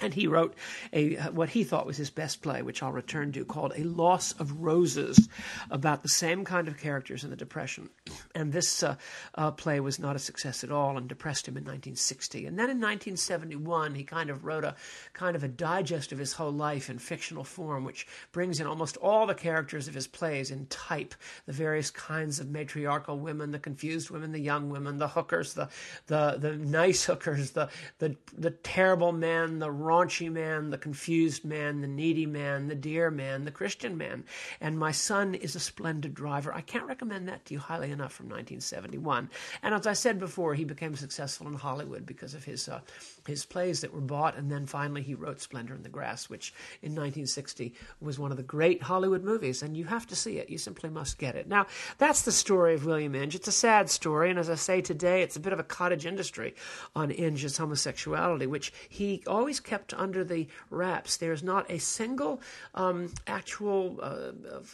And 0.01 0.13
he 0.13 0.27
wrote 0.27 0.55
a 0.93 1.15
what 1.31 1.49
he 1.49 1.63
thought 1.63 1.85
was 1.85 1.97
his 1.97 2.09
best 2.09 2.41
play, 2.41 2.61
which 2.61 2.81
I'll 2.81 2.91
return 2.91 3.31
to, 3.33 3.45
called 3.45 3.73
"A 3.75 3.83
Loss 3.83 4.33
of 4.33 4.61
Roses," 4.61 5.29
about 5.69 6.03
the 6.03 6.09
same 6.09 6.43
kind 6.43 6.67
of 6.67 6.77
characters 6.77 7.23
in 7.23 7.29
the 7.29 7.35
Depression. 7.35 7.89
And 8.35 8.51
this 8.51 8.83
uh, 8.83 8.95
uh, 9.35 9.51
play 9.51 9.79
was 9.79 9.99
not 9.99 10.15
a 10.15 10.19
success 10.19 10.63
at 10.63 10.71
all, 10.71 10.97
and 10.97 11.07
depressed 11.07 11.47
him 11.47 11.57
in 11.57 11.63
1960. 11.63 12.45
And 12.45 12.57
then 12.57 12.69
in 12.69 12.77
1971, 12.77 13.95
he 13.95 14.03
kind 14.03 14.29
of 14.29 14.45
wrote 14.45 14.63
a 14.63 14.75
kind 15.13 15.35
of 15.35 15.43
a 15.43 15.47
digest 15.47 16.11
of 16.11 16.19
his 16.19 16.33
whole 16.33 16.51
life 16.51 16.89
in 16.89 16.99
fictional 16.99 17.43
form, 17.43 17.83
which 17.83 18.07
brings 18.31 18.59
in 18.59 18.67
almost 18.67 18.97
all 18.97 19.25
the 19.25 19.35
characters 19.35 19.87
of 19.87 19.93
his 19.93 20.07
plays 20.07 20.51
in 20.51 20.65
type, 20.67 21.13
the 21.45 21.53
various 21.53 21.91
kinds 21.91 22.39
of 22.39 22.49
matriarchal 22.49 23.19
women, 23.19 23.51
the 23.51 23.59
confused 23.59 24.09
women, 24.09 24.31
the 24.31 24.39
young 24.39 24.69
women, 24.69 24.97
the 24.97 25.07
hookers, 25.07 25.53
the 25.53 25.69
the 26.07 26.37
the 26.39 26.55
nice 26.55 27.05
hookers, 27.05 27.51
the 27.51 27.69
the 27.99 28.15
the 28.37 28.51
terrible 28.51 29.11
men, 29.11 29.59
the 29.59 29.71
raunchy 29.91 30.31
man, 30.31 30.69
the 30.69 30.77
confused 30.77 31.43
man, 31.43 31.81
the 31.81 31.87
needy 31.87 32.25
man, 32.25 32.67
the 32.67 32.75
dear 32.75 33.11
man, 33.11 33.43
the 33.43 33.51
Christian 33.51 33.97
man. 33.97 34.23
And 34.61 34.79
my 34.79 34.91
son 34.91 35.35
is 35.35 35.55
a 35.55 35.59
splendid 35.59 36.13
driver. 36.13 36.53
I 36.53 36.61
can't 36.61 36.87
recommend 36.87 37.27
that 37.27 37.43
to 37.45 37.53
you 37.53 37.59
highly 37.59 37.91
enough 37.91 38.13
from 38.13 38.27
1971. 38.27 39.29
And 39.61 39.75
as 39.75 39.85
I 39.85 39.93
said 39.93 40.17
before, 40.17 40.53
he 40.53 40.63
became 40.63 40.95
successful 40.95 41.47
in 41.47 41.55
Hollywood 41.55 42.05
because 42.05 42.33
of 42.33 42.45
his 42.45 42.69
uh, 42.69 42.79
his 43.27 43.45
plays 43.45 43.81
that 43.81 43.93
were 43.93 44.01
bought, 44.01 44.37
and 44.37 44.49
then 44.49 44.65
finally 44.65 45.01
he 45.01 45.13
wrote 45.13 45.41
Splendor 45.41 45.75
in 45.75 45.83
the 45.83 45.89
Grass, 45.89 46.29
which 46.29 46.53
in 46.81 46.91
1960 46.91 47.73
was 47.99 48.17
one 48.17 48.31
of 48.31 48.37
the 48.37 48.43
great 48.43 48.81
Hollywood 48.81 49.23
movies, 49.23 49.61
and 49.61 49.75
you 49.75 49.85
have 49.85 50.07
to 50.07 50.15
see 50.15 50.37
it. 50.37 50.49
You 50.49 50.57
simply 50.57 50.89
must 50.89 51.17
get 51.17 51.35
it. 51.35 51.47
Now, 51.47 51.67
that's 51.97 52.23
the 52.23 52.31
story 52.31 52.73
of 52.73 52.85
William 52.85 53.13
Inge. 53.13 53.35
It's 53.35 53.47
a 53.47 53.51
sad 53.51 53.89
story, 53.89 54.29
and 54.29 54.39
as 54.39 54.49
I 54.49 54.55
say 54.55 54.81
today, 54.81 55.21
it's 55.21 55.35
a 55.35 55.41
bit 55.41 55.53
of 55.53 55.59
a 55.59 55.63
cottage 55.63 56.05
industry 56.05 56.55
on 56.95 57.11
Inge's 57.11 57.57
homosexuality, 57.57 58.47
which 58.47 58.73
he 58.89 59.23
always 59.27 59.59
kept 59.59 59.80
under 59.95 60.23
the 60.23 60.47
wraps. 60.69 61.17
There's 61.17 61.43
not 61.43 61.69
a 61.69 61.79
single 61.79 62.41
um, 62.75 63.13
actual 63.27 63.99
uh, 64.01 64.31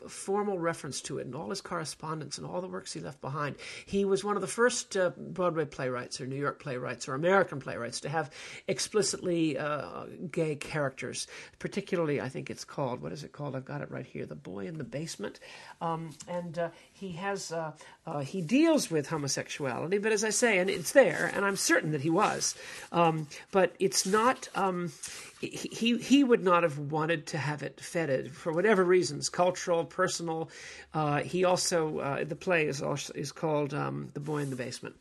formal 0.07 0.59
reference 0.59 1.01
to 1.01 1.19
it 1.19 1.27
in 1.27 1.35
all 1.35 1.49
his 1.49 1.61
correspondence 1.61 2.37
and 2.37 2.45
all 2.45 2.61
the 2.61 2.67
works 2.67 2.93
he 2.93 2.99
left 2.99 3.21
behind. 3.21 3.55
He 3.85 4.05
was 4.05 4.23
one 4.23 4.35
of 4.35 4.41
the 4.41 4.47
first 4.47 4.95
uh, 4.95 5.11
Broadway 5.17 5.65
playwrights 5.65 6.21
or 6.21 6.27
New 6.27 6.35
York 6.35 6.59
playwrights 6.59 7.07
or 7.07 7.13
American 7.15 7.59
playwrights 7.59 8.01
to 8.01 8.09
have 8.09 8.31
explicitly 8.67 9.57
uh, 9.57 10.05
gay 10.31 10.55
characters. 10.55 11.27
Particularly, 11.59 12.21
I 12.21 12.29
think 12.29 12.49
it's 12.49 12.63
called 12.63 13.01
what 13.01 13.11
is 13.11 13.23
it 13.23 13.31
called? 13.31 13.55
I've 13.55 13.65
got 13.65 13.81
it 13.81 13.91
right 13.91 14.05
here. 14.05 14.25
The 14.25 14.35
Boy 14.35 14.67
in 14.67 14.77
the 14.77 14.83
Basement, 14.83 15.39
um, 15.81 16.11
and 16.27 16.57
uh, 16.57 16.69
he 16.99 17.11
has 17.11 17.51
uh, 17.51 17.73
uh, 18.05 18.19
he 18.19 18.41
deals 18.41 18.89
with 18.89 19.07
homosexuality, 19.07 19.97
but 19.97 20.11
as 20.11 20.23
I 20.23 20.31
say, 20.31 20.57
and 20.57 20.69
it's 20.69 20.93
there, 20.93 21.31
and 21.33 21.45
I'm 21.45 21.55
certain 21.55 21.91
that 21.91 22.01
he 22.01 22.09
was, 22.09 22.55
um, 22.91 23.27
but 23.51 23.75
it's 23.79 24.05
not. 24.05 24.49
Um, 24.55 24.91
he 25.39 25.97
he 25.99 26.23
would 26.23 26.43
not 26.43 26.63
have 26.63 26.79
wanted 26.79 27.27
to 27.27 27.37
have 27.37 27.61
it 27.61 27.79
feted 27.79 28.31
for 28.31 28.51
whatever 28.51 28.83
reasons, 28.83 29.29
cultural, 29.29 29.85
personal. 29.85 30.49
Uh, 30.95 31.17
he 31.17 31.45
also 31.45 31.99
uh, 31.99 32.23
the 32.23 32.35
play 32.35 32.65
is 32.65 32.81
also, 32.81 33.13
is 33.13 33.31
called 33.31 33.73
um, 33.73 34.09
"The 34.15 34.19
Boy 34.19 34.39
in 34.39 34.49
the 34.49 34.55
Basement," 34.55 34.95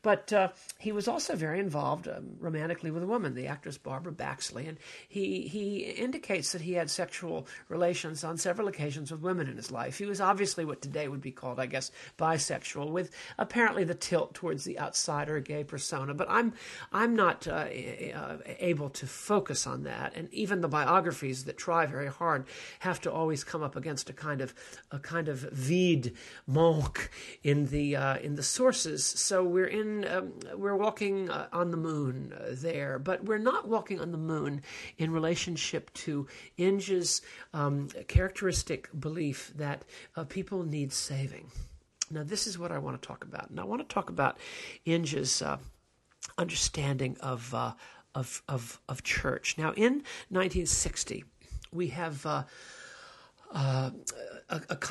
but 0.00 0.32
uh, 0.32 0.48
he 0.78 0.92
was 0.92 1.08
also 1.08 1.36
very 1.36 1.60
involved 1.60 2.08
um, 2.08 2.36
romantically 2.40 2.90
with 2.90 3.02
a 3.02 3.06
woman, 3.06 3.34
the 3.34 3.48
actress 3.48 3.76
Barbara 3.76 4.12
Baxley, 4.12 4.66
and 4.66 4.78
he 5.08 5.42
he 5.42 5.80
indicates 5.80 6.52
that 6.52 6.62
he 6.62 6.72
had 6.72 6.88
sexual 6.88 7.46
relations 7.68 8.24
on 8.24 8.38
several 8.38 8.68
occasions 8.68 9.10
with 9.12 9.20
women 9.20 9.46
in 9.46 9.56
his 9.56 9.70
life. 9.70 9.98
He 9.98 10.06
was 10.06 10.22
obviously 10.22 10.64
what 10.64 10.80
today 10.80 11.08
would 11.08 11.20
be 11.20 11.32
called, 11.42 11.58
I 11.58 11.66
guess, 11.66 11.90
bisexual, 12.18 12.90
with 12.90 13.10
apparently 13.36 13.84
the 13.84 13.94
tilt 13.94 14.32
towards 14.32 14.64
the 14.64 14.78
outsider 14.78 15.40
gay 15.40 15.64
persona. 15.64 16.14
But 16.14 16.28
I'm 16.30 16.54
I'm 16.92 17.16
not 17.16 17.48
uh, 17.48 17.66
uh, 18.14 18.36
able 18.60 18.90
to 18.90 19.06
focus 19.06 19.66
on 19.66 19.82
that. 19.82 20.12
And 20.14 20.32
even 20.32 20.60
the 20.60 20.68
biographies 20.68 21.44
that 21.44 21.58
try 21.58 21.84
very 21.86 22.06
hard 22.06 22.46
have 22.78 23.00
to 23.00 23.12
always 23.12 23.42
come 23.42 23.62
up 23.62 23.74
against 23.74 24.08
a 24.08 24.12
kind 24.12 24.40
of 24.40 24.54
a 24.92 25.00
kind 25.00 25.28
of 25.28 25.40
vide 25.52 26.12
manque 26.46 27.10
in 27.42 27.66
the 27.66 27.96
uh, 27.96 28.16
in 28.18 28.36
the 28.36 28.42
sources. 28.42 29.04
So 29.04 29.42
we're 29.42 29.66
in 29.66 30.06
um, 30.06 30.32
we're 30.54 30.76
walking 30.76 31.28
uh, 31.28 31.48
on 31.52 31.72
the 31.72 31.76
moon 31.76 32.32
uh, 32.32 32.50
there, 32.50 33.00
but 33.00 33.24
we're 33.24 33.38
not 33.38 33.66
walking 33.66 34.00
on 34.00 34.12
the 34.12 34.18
moon 34.18 34.62
in 34.96 35.10
relationship 35.10 35.92
to 35.94 36.28
Inge's 36.56 37.20
um, 37.52 37.88
characteristic 38.06 38.88
belief 38.98 39.52
that 39.56 39.82
uh, 40.16 40.22
people 40.24 40.62
need 40.62 40.92
saving. 40.92 41.31
Now, 42.10 42.22
this 42.22 42.46
is 42.46 42.58
what 42.58 42.72
I 42.72 42.78
want 42.78 43.00
to 43.00 43.06
talk 43.06 43.24
about, 43.24 43.48
and 43.50 43.58
I 43.58 43.64
want 43.64 43.86
to 43.86 43.94
talk 43.94 44.10
about 44.10 44.38
Inge's 44.84 45.40
uh, 45.40 45.56
understanding 46.36 47.16
of 47.20 47.54
uh, 47.54 47.72
of, 48.14 48.42
of, 48.48 48.80
of 48.88 49.02
church. 49.02 49.56
Now, 49.56 49.72
in 49.72 50.02
1960, 50.28 51.24
we 51.72 51.88
have 51.88 52.26
uh, 52.26 52.42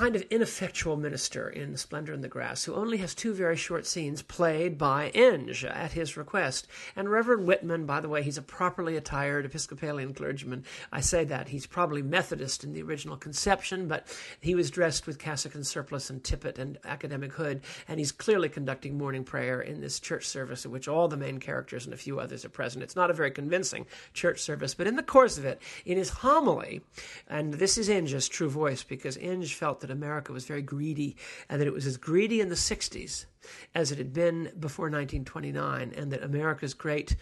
kind 0.02 0.16
of 0.16 0.24
ineffectual 0.32 0.98
minister 0.98 1.48
in 1.48 1.78
Splendor 1.78 2.12
in 2.12 2.22
the 2.22 2.28
Grass 2.28 2.64
who 2.64 2.74
only 2.74 2.98
has 2.98 3.14
two 3.14 3.36
very 3.36 3.56
short 3.56 3.86
scenes 3.86 4.24
played 4.24 4.76
by 4.76 5.10
Inge 5.10 5.64
at 5.64 5.92
his 5.92 6.18
request. 6.18 6.68
And 6.96 7.08
Reverend 7.08 7.46
Whitman, 7.46 7.86
by 7.86 8.00
the 8.00 8.10
way, 8.10 8.24
he's 8.24 8.40
a 8.40 8.42
properly 8.42 8.98
attired 8.98 9.46
Episcopalian 9.46 10.16
clergyman. 10.16 10.66
I 10.92 11.02
say 11.02 11.24
that. 11.26 11.50
He's 11.50 11.68
probably 11.68 12.02
Methodist 12.02 12.64
in 12.64 12.74
the 12.74 12.82
original 12.82 13.16
conception, 13.16 13.88
but 13.88 14.08
he 14.40 14.56
was 14.56 14.72
dressed 14.72 15.06
with 15.06 15.20
cassock 15.20 15.54
and 15.54 15.68
surplice 15.68 16.10
and 16.10 16.24
tippet 16.24 16.58
and 16.58 16.80
academic 16.84 17.34
hood, 17.34 17.62
and 17.88 18.00
he's 18.00 18.12
clearly 18.12 18.50
conducting 18.50 18.98
morning 18.98 19.24
prayer 19.24 19.62
in 19.62 19.82
this 19.82 20.00
church 20.00 20.26
service 20.26 20.66
in 20.66 20.72
which 20.72 20.88
all 20.88 21.10
the 21.10 21.16
main 21.16 21.38
characters 21.38 21.86
and 21.86 21.94
a 21.94 21.98
few 21.98 22.20
others 22.20 22.44
are 22.44 22.50
present. 22.50 22.82
It's 22.82 22.96
not 22.96 23.12
a 23.12 23.14
very 23.14 23.30
convincing 23.30 23.86
church 24.16 24.40
service, 24.42 24.74
but 24.74 24.88
in 24.88 24.96
the 24.96 25.04
course 25.04 25.38
of 25.38 25.46
it, 25.46 25.62
in 25.86 26.00
his 26.00 26.10
homily, 26.10 26.82
and 27.28 27.54
this 27.54 27.78
is 27.78 27.88
Inge's 27.88 28.28
true 28.28 28.50
voice 28.50 28.82
because 28.82 29.16
Inge 29.16 29.54
felt 29.54 29.80
that 29.82 29.91
America 29.92 30.32
was 30.32 30.46
very 30.46 30.62
greedy 30.62 31.16
and 31.50 31.60
that 31.60 31.68
it 31.68 31.74
was 31.74 31.86
as 31.86 31.98
greedy 31.98 32.42
in 32.42 32.50
the 32.50 32.56
60s 32.56 33.26
as 33.74 33.92
it 33.92 33.98
had 33.98 34.14
been 34.14 34.52
before 34.60 34.86
1929, 34.86 35.94
and 35.96 36.12
that 36.12 36.24
America's 36.24 36.74
great 36.74 37.16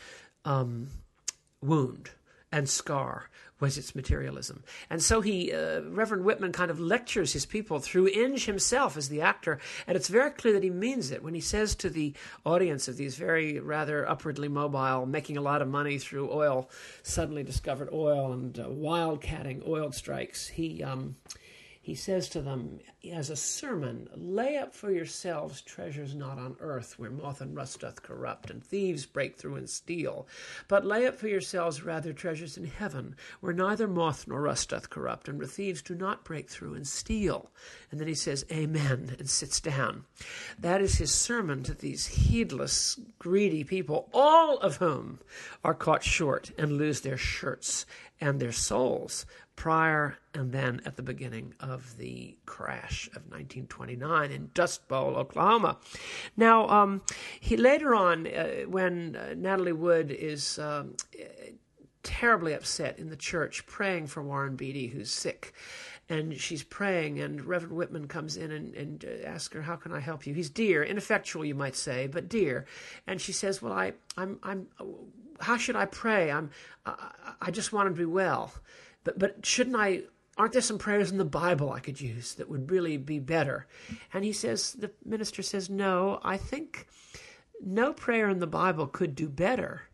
um, 0.45 0.89
wound 1.61 2.11
and 2.51 2.67
scar 2.67 3.29
was 3.59 3.77
its 3.77 3.93
materialism. 3.93 4.63
And 4.89 5.03
so 5.03 5.21
he, 5.21 5.51
uh, 5.51 5.81
Reverend 5.81 6.23
Whitman, 6.23 6.51
kind 6.51 6.71
of 6.71 6.79
lectures 6.79 7.33
his 7.33 7.45
people 7.45 7.79
through 7.79 8.07
Inge 8.07 8.45
himself 8.45 8.95
as 8.95 9.09
the 9.09 9.21
actor, 9.21 9.59
and 9.85 9.97
it's 9.97 10.07
very 10.07 10.31
clear 10.31 10.53
that 10.53 10.63
he 10.63 10.69
means 10.69 11.11
it 11.11 11.21
when 11.21 11.33
he 11.33 11.41
says 11.41 11.75
to 11.75 11.89
the 11.89 12.13
audience 12.45 12.87
of 12.87 12.97
these 12.97 13.15
very 13.15 13.59
rather 13.59 14.07
upwardly 14.09 14.47
mobile, 14.47 15.05
making 15.05 15.37
a 15.37 15.41
lot 15.41 15.61
of 15.61 15.67
money 15.67 15.97
through 15.97 16.31
oil, 16.31 16.69
suddenly 17.03 17.43
discovered 17.43 17.89
oil 17.91 18.31
and 18.31 18.57
uh, 18.59 18.65
wildcatting 18.65 19.67
oil 19.67 19.91
strikes. 19.91 20.47
He 20.47 20.81
um, 20.81 21.17
he 21.81 21.95
says 21.95 22.27
to 22.29 22.41
them 22.41 22.79
as 23.11 23.29
a 23.29 23.35
sermon, 23.35 24.09
Lay 24.13 24.57
up 24.57 24.73
for 24.73 24.91
yourselves 24.91 25.61
treasures 25.61 26.13
not 26.13 26.37
on 26.37 26.57
earth, 26.59 26.99
where 26.99 27.09
moth 27.09 27.39
and 27.39 27.55
rust 27.55 27.79
doth 27.79 28.03
corrupt, 28.03 28.49
and 28.49 28.63
thieves 28.63 29.05
break 29.05 29.37
through 29.37 29.55
and 29.55 29.69
steal. 29.69 30.27
But 30.67 30.85
lay 30.85 31.07
up 31.07 31.15
for 31.15 31.29
yourselves 31.29 31.81
rather 31.81 32.11
treasures 32.11 32.57
in 32.57 32.65
heaven, 32.65 33.15
where 33.39 33.53
neither 33.53 33.87
moth 33.87 34.27
nor 34.27 34.41
rust 34.41 34.69
doth 34.69 34.89
corrupt, 34.89 35.29
and 35.29 35.37
where 35.37 35.47
thieves 35.47 35.81
do 35.81 35.95
not 35.95 36.25
break 36.25 36.49
through 36.49 36.73
and 36.73 36.85
steal. 36.85 37.49
And 37.91 37.99
then 37.99 38.09
he 38.09 38.15
says, 38.15 38.45
Amen, 38.51 39.15
and 39.17 39.29
sits 39.29 39.61
down. 39.61 40.03
That 40.59 40.81
is 40.81 40.97
his 40.97 41.13
sermon 41.13 41.63
to 41.63 41.73
these 41.73 42.07
heedless, 42.07 42.99
greedy 43.19 43.63
people, 43.63 44.09
all 44.13 44.57
of 44.57 44.77
whom 44.77 45.19
are 45.63 45.73
caught 45.73 46.03
short 46.03 46.51
and 46.57 46.73
lose 46.73 47.01
their 47.01 47.17
shirts 47.17 47.85
and 48.21 48.39
their 48.39 48.51
souls 48.51 49.25
prior 49.59 50.17
and 50.33 50.53
then 50.53 50.81
at 50.85 50.95
the 50.95 51.03
beginning 51.03 51.53
of 51.59 51.97
the 51.97 52.37
crash 52.45 53.07
of 53.07 53.23
1929 53.23 54.31
in 54.31 54.49
Dust 54.53 54.87
Bowl, 54.87 55.17
Oklahoma. 55.17 55.77
Now, 56.37 56.69
um, 56.69 57.01
he 57.41 57.57
later 57.57 57.93
on, 57.93 58.25
uh, 58.25 58.61
when 58.67 59.17
uh, 59.17 59.35
Natalie 59.35 59.73
Wood 59.73 60.11
is 60.11 60.59
um, 60.59 60.95
terribly 62.03 62.53
upset 62.53 62.97
in 62.99 63.09
the 63.09 63.17
church, 63.17 63.65
praying 63.65 64.07
for 64.07 64.23
Warren 64.23 64.55
Beatty, 64.55 64.87
who's 64.87 65.11
sick. 65.11 65.53
And 66.07 66.39
she's 66.39 66.63
praying, 66.63 67.19
and 67.19 67.43
Reverend 67.43 67.75
Whitman 67.75 68.07
comes 68.07 68.37
in 68.37 68.51
and, 68.51 68.73
and 68.75 69.05
uh, 69.05 69.27
asks 69.27 69.53
her, 69.53 69.61
"How 69.61 69.75
can 69.75 69.91
I 69.93 69.99
help 69.99 70.25
you?" 70.25 70.33
He's 70.33 70.49
dear, 70.49 70.83
ineffectual, 70.83 71.45
you 71.45 71.53
might 71.53 71.75
say, 71.75 72.07
but 72.07 72.27
dear. 72.27 72.65
And 73.05 73.21
she 73.21 73.31
says, 73.31 73.61
"Well, 73.61 73.73
I, 73.73 73.93
I'm, 74.17 74.39
I'm. 74.41 74.67
How 75.39 75.57
should 75.57 75.75
I 75.75 75.85
pray? 75.85 76.31
I'm, 76.31 76.49
I, 76.83 77.11
I 77.41 77.51
just 77.51 77.71
want 77.73 77.89
him 77.89 77.93
to 77.93 77.99
be 77.99 78.05
well." 78.05 78.53
But 79.09 79.17
but 79.17 79.45
shouldn't 79.45 79.75
I? 79.75 80.03
Aren't 80.37 80.53
there 80.53 80.61
some 80.61 80.77
prayers 80.77 81.11
in 81.11 81.17
the 81.17 81.25
Bible 81.25 81.71
I 81.71 81.79
could 81.79 81.99
use 81.99 82.35
that 82.35 82.47
would 82.47 82.69
really 82.69 82.95
be 82.95 83.19
better? 83.19 83.65
And 84.13 84.23
he 84.23 84.31
says, 84.31 84.73
the 84.73 84.91
minister 85.03 85.41
says, 85.41 85.69
no, 85.69 86.19
I 86.23 86.37
think 86.37 86.87
no 87.59 87.91
prayer 87.91 88.29
in 88.29 88.39
the 88.39 88.47
Bible 88.47 88.87
could 88.87 89.15
do 89.15 89.27
better 89.27 89.88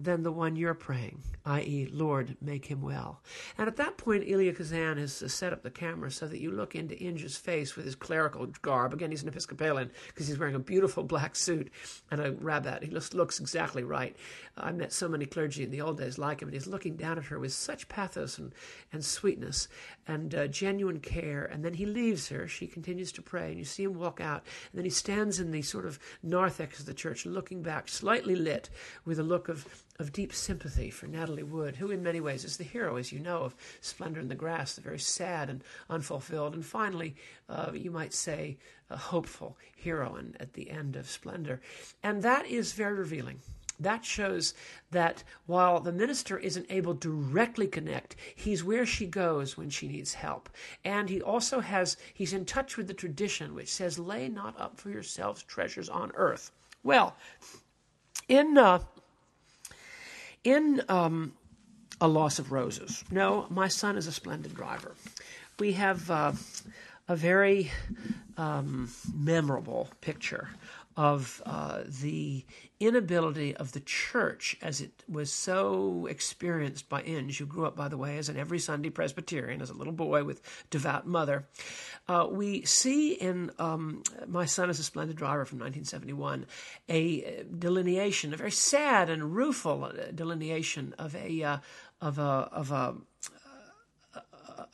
than 0.00 0.22
the 0.22 0.30
one 0.30 0.54
you're 0.54 0.74
praying, 0.74 1.20
i.e., 1.44 1.88
Lord, 1.92 2.36
make 2.40 2.66
him 2.66 2.80
well. 2.80 3.20
And 3.56 3.66
at 3.66 3.76
that 3.76 3.96
point, 3.96 4.28
Elia 4.28 4.52
Kazan 4.52 4.96
has 4.96 5.12
set 5.32 5.52
up 5.52 5.62
the 5.64 5.72
camera 5.72 6.10
so 6.12 6.28
that 6.28 6.40
you 6.40 6.52
look 6.52 6.76
into 6.76 6.96
Inge's 6.96 7.36
face 7.36 7.74
with 7.74 7.84
his 7.84 7.96
clerical 7.96 8.46
garb. 8.62 8.92
Again, 8.92 9.10
he's 9.10 9.24
an 9.24 9.28
Episcopalian 9.28 9.90
because 10.06 10.28
he's 10.28 10.38
wearing 10.38 10.54
a 10.54 10.60
beautiful 10.60 11.02
black 11.02 11.34
suit 11.34 11.72
and 12.12 12.20
a 12.20 12.30
rabat. 12.32 12.84
He 12.84 12.90
looks, 12.90 13.12
looks 13.12 13.40
exactly 13.40 13.82
right. 13.82 14.16
I 14.56 14.70
met 14.70 14.92
so 14.92 15.08
many 15.08 15.26
clergy 15.26 15.64
in 15.64 15.70
the 15.72 15.80
old 15.80 15.98
days 15.98 16.16
like 16.16 16.42
him, 16.42 16.48
and 16.48 16.54
he's 16.54 16.68
looking 16.68 16.94
down 16.94 17.18
at 17.18 17.24
her 17.24 17.40
with 17.40 17.52
such 17.52 17.88
pathos 17.88 18.38
and, 18.38 18.54
and 18.92 19.04
sweetness 19.04 19.66
and 20.06 20.32
uh, 20.32 20.46
genuine 20.46 21.00
care. 21.00 21.44
And 21.44 21.64
then 21.64 21.74
he 21.74 21.86
leaves 21.86 22.28
her. 22.28 22.46
She 22.46 22.68
continues 22.68 23.10
to 23.12 23.22
pray, 23.22 23.48
and 23.48 23.58
you 23.58 23.64
see 23.64 23.82
him 23.82 23.94
walk 23.94 24.20
out. 24.20 24.44
And 24.70 24.78
then 24.78 24.84
he 24.84 24.90
stands 24.90 25.40
in 25.40 25.50
the 25.50 25.62
sort 25.62 25.86
of 25.86 25.98
narthex 26.22 26.78
of 26.78 26.86
the 26.86 26.94
church, 26.94 27.26
looking 27.26 27.62
back, 27.62 27.88
slightly 27.88 28.36
lit, 28.36 28.70
with 29.04 29.18
a 29.18 29.24
look 29.24 29.48
of 29.48 29.66
of 30.00 30.12
deep 30.12 30.32
sympathy 30.32 30.90
for 30.90 31.08
Natalie 31.08 31.42
Wood, 31.42 31.74
who 31.74 31.90
in 31.90 32.04
many 32.04 32.20
ways 32.20 32.44
is 32.44 32.56
the 32.56 32.62
hero, 32.62 32.94
as 32.94 33.10
you 33.10 33.18
know, 33.18 33.38
of 33.38 33.56
Splendor 33.80 34.20
in 34.20 34.28
the 34.28 34.36
Grass, 34.36 34.74
the 34.74 34.80
very 34.80 34.98
sad 34.98 35.50
and 35.50 35.64
unfulfilled, 35.90 36.54
and 36.54 36.64
finally, 36.64 37.16
uh, 37.48 37.72
you 37.74 37.90
might 37.90 38.14
say, 38.14 38.56
a 38.90 38.96
hopeful 38.96 39.56
heroine 39.82 40.36
at 40.38 40.52
the 40.52 40.70
end 40.70 40.94
of 40.94 41.10
Splendor. 41.10 41.60
And 42.04 42.22
that 42.22 42.46
is 42.46 42.74
very 42.74 42.94
revealing. 42.94 43.40
That 43.80 44.04
shows 44.04 44.54
that 44.92 45.24
while 45.46 45.80
the 45.80 45.90
minister 45.90 46.38
isn't 46.38 46.70
able 46.70 46.94
to 46.94 47.08
directly 47.08 47.66
connect, 47.66 48.14
he's 48.36 48.62
where 48.62 48.86
she 48.86 49.06
goes 49.06 49.56
when 49.56 49.68
she 49.68 49.88
needs 49.88 50.14
help. 50.14 50.48
And 50.84 51.08
he 51.08 51.20
also 51.20 51.58
has, 51.58 51.96
he's 52.14 52.32
in 52.32 52.44
touch 52.44 52.76
with 52.76 52.86
the 52.86 52.94
tradition 52.94 53.52
which 53.52 53.68
says, 53.68 53.98
lay 53.98 54.28
not 54.28 54.58
up 54.60 54.78
for 54.78 54.90
yourselves 54.90 55.42
treasures 55.42 55.88
on 55.88 56.12
earth. 56.14 56.52
Well, 56.84 57.16
in 58.28 58.56
uh, 58.56 58.80
in 60.48 60.82
um, 60.88 61.34
A 62.00 62.08
Loss 62.08 62.38
of 62.38 62.52
Roses, 62.52 63.04
no, 63.10 63.46
my 63.50 63.68
son 63.68 63.98
is 63.98 64.06
a 64.06 64.12
splendid 64.12 64.54
driver. 64.54 64.94
We 65.58 65.72
have 65.72 66.10
uh, 66.10 66.32
a 67.06 67.16
very 67.16 67.70
um, 68.38 68.90
memorable 69.14 69.88
picture 70.00 70.48
of 70.98 71.40
uh, 71.46 71.82
the 72.02 72.44
inability 72.80 73.54
of 73.54 73.70
the 73.70 73.80
church, 73.80 74.56
as 74.60 74.80
it 74.80 75.04
was 75.08 75.32
so 75.32 76.06
experienced 76.06 76.88
by 76.88 77.00
Inge, 77.02 77.38
who 77.38 77.46
grew 77.46 77.66
up, 77.66 77.76
by 77.76 77.86
the 77.86 77.96
way, 77.96 78.18
as 78.18 78.28
an 78.28 78.36
every 78.36 78.58
Sunday 78.58 78.90
Presbyterian, 78.90 79.62
as 79.62 79.70
a 79.70 79.74
little 79.74 79.92
boy 79.92 80.24
with 80.24 80.42
devout 80.70 81.06
mother. 81.06 81.46
Uh, 82.08 82.26
we 82.28 82.64
see 82.64 83.12
in 83.12 83.52
um, 83.60 84.02
My 84.26 84.44
Son 84.44 84.70
is 84.70 84.80
a 84.80 84.82
Splendid 84.82 85.16
Driver 85.16 85.44
from 85.44 85.60
1971 85.60 86.46
a 86.88 87.44
delineation, 87.56 88.34
a 88.34 88.36
very 88.36 88.50
sad 88.50 89.08
and 89.08 89.36
rueful 89.36 89.84
uh, 89.84 89.92
delineation 90.12 90.96
of 90.98 91.14
a 91.14 91.44
uh, 91.44 91.58
of 92.00 92.18
a 92.18 92.48
of 92.50 92.72
a 92.72 92.96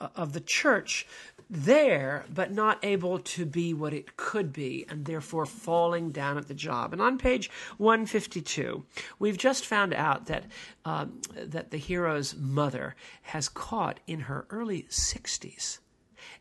uh, 0.00 0.08
of 0.16 0.32
the 0.32 0.40
church 0.40 1.06
there, 1.50 2.24
but 2.32 2.52
not 2.52 2.78
able 2.82 3.18
to 3.18 3.46
be 3.46 3.74
what 3.74 3.92
it 3.92 4.16
could 4.16 4.52
be, 4.52 4.86
and 4.88 5.04
therefore 5.04 5.46
falling 5.46 6.10
down 6.10 6.38
at 6.38 6.48
the 6.48 6.54
job. 6.54 6.92
And 6.92 7.02
on 7.02 7.18
page 7.18 7.50
152, 7.78 8.84
we've 9.18 9.38
just 9.38 9.66
found 9.66 9.94
out 9.94 10.26
that 10.26 10.44
um, 10.84 11.20
that 11.36 11.70
the 11.70 11.78
hero's 11.78 12.34
mother 12.36 12.94
has 13.22 13.48
caught 13.48 14.00
in 14.06 14.20
her 14.20 14.46
early 14.50 14.84
60s 14.84 15.78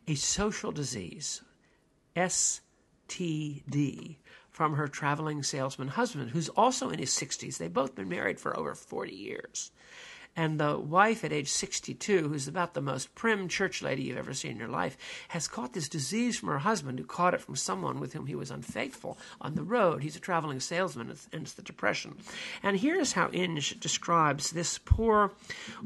a 0.08 0.16
social 0.16 0.72
disease, 0.72 1.42
STD, 2.16 4.18
from 4.50 4.76
her 4.76 4.88
traveling 4.88 5.42
salesman 5.42 5.90
husband, 5.90 6.30
who's 6.30 6.50
also 6.50 6.90
in 6.90 7.00
his 7.00 7.10
60s. 7.10 7.58
They've 7.58 7.74
both 7.74 7.96
been 7.96 8.10
married 8.10 8.40
for 8.40 8.58
over 8.58 8.76
40 8.76 9.14
years. 9.14 9.72
And 10.36 10.60
the 10.60 10.80
wife 10.80 11.24
at 11.24 11.32
age 11.32 11.50
62, 11.50 12.28
who's 12.28 12.48
about 12.48 12.74
the 12.74 12.82
most 12.82 13.14
prim 13.14 13.48
church 13.48 13.84
lady 13.84 14.04
you've 14.04 14.18
ever 14.18 14.34
seen 14.34 14.52
in 14.52 14.58
your 14.58 14.68
life, 14.68 14.98
has 15.28 15.48
caught 15.48 15.74
this 15.74 15.88
disease 15.88 16.40
from 16.40 16.50
her 16.50 16.60
husband, 16.60 16.98
who 16.98 17.06
caught 17.06 17.36
it 17.36 17.42
from 17.42 17.56
someone 17.56 18.00
with 18.00 18.14
whom 18.14 18.26
he 18.26 18.34
was 18.34 18.50
unfaithful 18.50 19.18
on 19.40 19.54
the 19.54 19.64
road. 19.64 20.02
He's 20.02 20.16
a 20.16 20.20
traveling 20.20 20.60
salesman, 20.60 21.16
and 21.32 21.44
it's 21.44 21.54
the 21.54 21.62
depression. 21.62 22.18
And 22.64 22.78
here's 22.78 23.14
how 23.14 23.30
Inge 23.32 23.80
describes 23.80 24.50
this 24.50 24.80
poor 24.80 25.32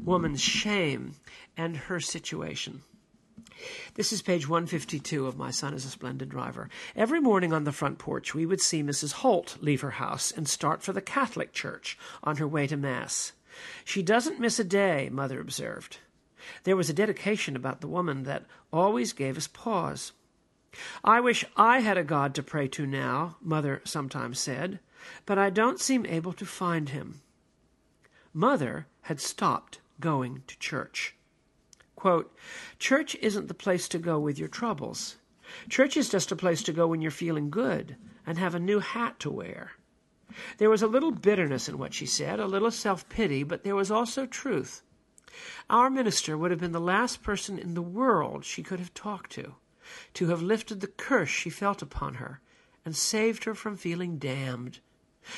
woman's 0.02 0.40
shame 0.40 1.16
and 1.56 1.76
her 1.76 2.00
situation. 2.00 2.80
This 3.94 4.12
is 4.12 4.22
page 4.22 4.48
152 4.48 5.26
of 5.26 5.36
My 5.36 5.50
Son 5.50 5.74
is 5.74 5.84
a 5.84 5.90
Splendid 5.90 6.28
Driver. 6.28 6.70
Every 6.94 7.20
morning 7.20 7.52
on 7.52 7.64
the 7.64 7.72
front 7.72 7.98
porch, 7.98 8.34
we 8.34 8.46
would 8.46 8.60
see 8.60 8.82
Mrs. 8.82 9.12
Holt 9.14 9.56
leave 9.60 9.80
her 9.80 9.90
house 9.90 10.30
and 10.30 10.48
start 10.48 10.82
for 10.82 10.92
the 10.92 11.00
Catholic 11.00 11.52
church 11.52 11.98
on 12.22 12.36
her 12.36 12.46
way 12.46 12.66
to 12.68 12.76
Mass. 12.76 13.32
She 13.84 14.02
doesn't 14.02 14.40
miss 14.40 14.58
a 14.58 14.64
day, 14.64 15.08
Mother 15.10 15.40
observed. 15.40 15.98
There 16.64 16.76
was 16.76 16.88
a 16.88 16.94
dedication 16.94 17.56
about 17.56 17.80
the 17.80 17.88
woman 17.88 18.22
that 18.24 18.46
always 18.72 19.12
gave 19.12 19.36
us 19.36 19.48
pause. 19.48 20.12
I 21.02 21.20
wish 21.20 21.44
I 21.56 21.80
had 21.80 21.98
a 21.98 22.04
God 22.04 22.34
to 22.34 22.42
pray 22.42 22.68
to 22.68 22.86
now, 22.86 23.36
Mother 23.40 23.80
sometimes 23.84 24.38
said, 24.38 24.80
but 25.26 25.38
I 25.38 25.50
don't 25.50 25.80
seem 25.80 26.06
able 26.06 26.32
to 26.34 26.46
find 26.46 26.90
him. 26.90 27.20
Mother 28.32 28.86
had 29.02 29.20
stopped 29.20 29.80
going 30.00 30.42
to 30.46 30.58
church. 30.58 31.14
Quote, 31.96 32.32
church 32.78 33.16
isn't 33.16 33.48
the 33.48 33.54
place 33.54 33.88
to 33.88 33.98
go 33.98 34.20
with 34.20 34.38
your 34.38 34.48
troubles. 34.48 35.16
Church 35.68 35.96
is 35.96 36.08
just 36.08 36.30
a 36.30 36.36
place 36.36 36.62
to 36.62 36.72
go 36.72 36.86
when 36.86 37.00
you're 37.00 37.10
feeling 37.10 37.50
good 37.50 37.96
and 38.26 38.38
have 38.38 38.54
a 38.54 38.60
new 38.60 38.78
hat 38.78 39.18
to 39.20 39.30
wear. 39.30 39.72
There 40.58 40.70
was 40.70 40.82
a 40.82 40.86
little 40.86 41.10
bitterness 41.10 41.68
in 41.68 41.78
what 41.78 41.94
she 41.94 42.06
said, 42.06 42.38
a 42.38 42.46
little 42.46 42.70
self 42.70 43.08
pity, 43.08 43.42
but 43.42 43.64
there 43.64 43.76
was 43.76 43.90
also 43.90 44.26
truth. 44.26 44.82
Our 45.70 45.90
minister 45.90 46.36
would 46.36 46.50
have 46.50 46.60
been 46.60 46.72
the 46.72 46.80
last 46.80 47.22
person 47.22 47.58
in 47.58 47.74
the 47.74 47.82
world 47.82 48.44
she 48.44 48.62
could 48.62 48.78
have 48.78 48.92
talked 48.94 49.32
to, 49.32 49.54
to 50.14 50.28
have 50.28 50.42
lifted 50.42 50.80
the 50.80 50.86
curse 50.86 51.28
she 51.28 51.50
felt 51.50 51.82
upon 51.82 52.14
her, 52.14 52.40
and 52.84 52.96
saved 52.96 53.44
her 53.44 53.54
from 53.54 53.76
feeling 53.76 54.18
damned. 54.18 54.80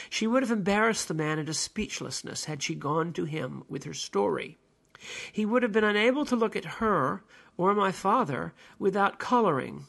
She 0.09 0.27
would 0.27 0.43
have 0.43 0.53
embarrassed 0.53 1.09
the 1.09 1.15
man 1.15 1.39
into 1.39 1.55
speechlessness 1.55 2.45
had 2.45 2.63
she 2.63 2.75
gone 2.75 3.13
to 3.15 3.25
him 3.25 3.65
with 3.69 3.85
her 3.85 3.95
story. 3.95 4.59
He 5.33 5.45
would 5.45 5.63
have 5.63 5.73
been 5.73 5.85
unable 5.85 6.25
to 6.27 6.37
look 6.37 6.55
at 6.55 6.77
her 6.81 7.25
or 7.57 7.75
my 7.75 7.93
father 7.93 8.55
without 8.79 9.19
coloring 9.19 9.87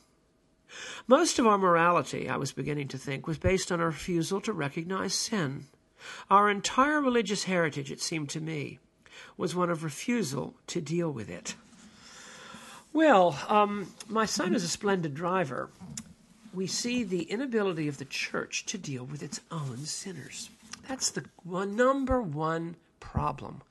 most 1.07 1.39
of 1.39 1.47
our 1.47 1.57
morality, 1.57 2.29
I 2.29 2.37
was 2.37 2.51
beginning 2.51 2.87
to 2.89 2.97
think, 2.97 3.27
was 3.27 3.37
based 3.37 3.71
on 3.71 3.79
a 3.79 3.85
refusal 3.85 4.41
to 4.41 4.53
recognize 4.53 5.13
sin. 5.13 5.67
Our 6.29 6.49
entire 6.49 7.01
religious 7.01 7.43
heritage, 7.43 7.91
it 7.91 8.01
seemed 8.01 8.29
to 8.29 8.41
me, 8.41 8.79
was 9.37 9.55
one 9.55 9.69
of 9.69 9.83
refusal 9.83 10.55
to 10.67 10.81
deal 10.81 11.11
with 11.11 11.29
it. 11.29 11.55
Well, 12.93 13.39
um, 13.47 13.93
my 14.07 14.25
son 14.25 14.53
is 14.53 14.63
a 14.63 14.67
splendid 14.67 15.13
driver. 15.13 15.69
We 16.53 16.67
see 16.67 17.03
the 17.03 17.23
inability 17.23 17.87
of 17.87 17.97
the 17.97 18.05
church 18.05 18.65
to 18.65 18.77
deal 18.77 19.05
with 19.05 19.23
its 19.23 19.39
own 19.49 19.77
sinners. 19.85 20.49
That's 20.87 21.11
the 21.11 21.25
one, 21.43 21.75
number 21.75 22.21
one 22.21 22.75
problem 22.99 23.61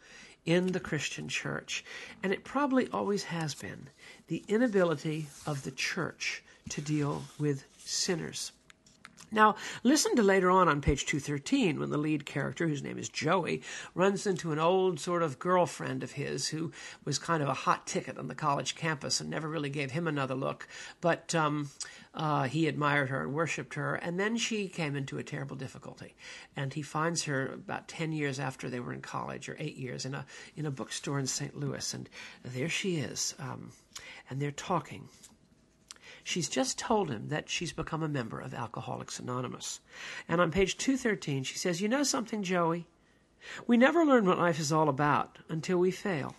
in 0.46 0.68
the 0.68 0.80
Christian 0.80 1.28
church, 1.28 1.84
and 2.22 2.32
it 2.32 2.44
probably 2.44 2.88
always 2.88 3.24
has 3.24 3.54
been 3.54 3.88
the 4.28 4.42
inability 4.48 5.26
of 5.46 5.64
the 5.64 5.70
church 5.70 6.42
to 6.68 6.80
deal 6.80 7.22
with 7.38 7.64
sinners. 7.78 8.52
Now, 9.32 9.54
listen 9.84 10.16
to 10.16 10.24
later 10.24 10.50
on 10.50 10.66
on 10.66 10.80
page 10.80 11.06
213 11.06 11.78
when 11.78 11.90
the 11.90 11.98
lead 11.98 12.26
character, 12.26 12.66
whose 12.66 12.82
name 12.82 12.98
is 12.98 13.08
Joey, 13.08 13.62
runs 13.94 14.26
into 14.26 14.50
an 14.50 14.58
old 14.58 14.98
sort 14.98 15.22
of 15.22 15.38
girlfriend 15.38 16.02
of 16.02 16.12
his 16.12 16.48
who 16.48 16.72
was 17.04 17.18
kind 17.18 17.40
of 17.40 17.48
a 17.48 17.54
hot 17.54 17.86
ticket 17.86 18.18
on 18.18 18.26
the 18.26 18.34
college 18.34 18.74
campus 18.74 19.20
and 19.20 19.30
never 19.30 19.48
really 19.48 19.70
gave 19.70 19.92
him 19.92 20.08
another 20.08 20.34
look. 20.34 20.66
But 21.00 21.32
um, 21.32 21.70
uh, 22.12 22.44
he 22.44 22.66
admired 22.66 23.10
her 23.10 23.22
and 23.22 23.32
worshipped 23.32 23.74
her. 23.74 23.94
And 23.94 24.18
then 24.18 24.36
she 24.36 24.66
came 24.66 24.96
into 24.96 25.18
a 25.18 25.22
terrible 25.22 25.54
difficulty. 25.54 26.16
And 26.56 26.74
he 26.74 26.82
finds 26.82 27.22
her 27.24 27.52
about 27.52 27.86
10 27.86 28.10
years 28.10 28.40
after 28.40 28.68
they 28.68 28.80
were 28.80 28.92
in 28.92 29.00
college, 29.00 29.48
or 29.48 29.56
eight 29.60 29.76
years, 29.76 30.04
in 30.04 30.14
a, 30.14 30.26
in 30.56 30.66
a 30.66 30.72
bookstore 30.72 31.20
in 31.20 31.28
St. 31.28 31.56
Louis. 31.56 31.94
And 31.94 32.08
there 32.44 32.68
she 32.68 32.96
is. 32.96 33.36
Um, 33.38 33.70
and 34.28 34.42
they're 34.42 34.50
talking. 34.50 35.08
She's 36.24 36.48
just 36.48 36.78
told 36.78 37.10
him 37.10 37.28
that 37.28 37.48
she's 37.48 37.72
become 37.72 38.02
a 38.02 38.08
member 38.08 38.40
of 38.40 38.54
Alcoholics 38.54 39.18
Anonymous. 39.18 39.80
And 40.28 40.40
on 40.40 40.50
page 40.50 40.76
213, 40.76 41.44
she 41.44 41.56
says, 41.56 41.80
You 41.80 41.88
know 41.88 42.02
something, 42.02 42.42
Joey? 42.42 42.86
We 43.66 43.76
never 43.76 44.04
learn 44.04 44.26
what 44.26 44.38
life 44.38 44.60
is 44.60 44.70
all 44.70 44.88
about 44.88 45.38
until 45.48 45.78
we 45.78 45.90
fail. 45.90 46.36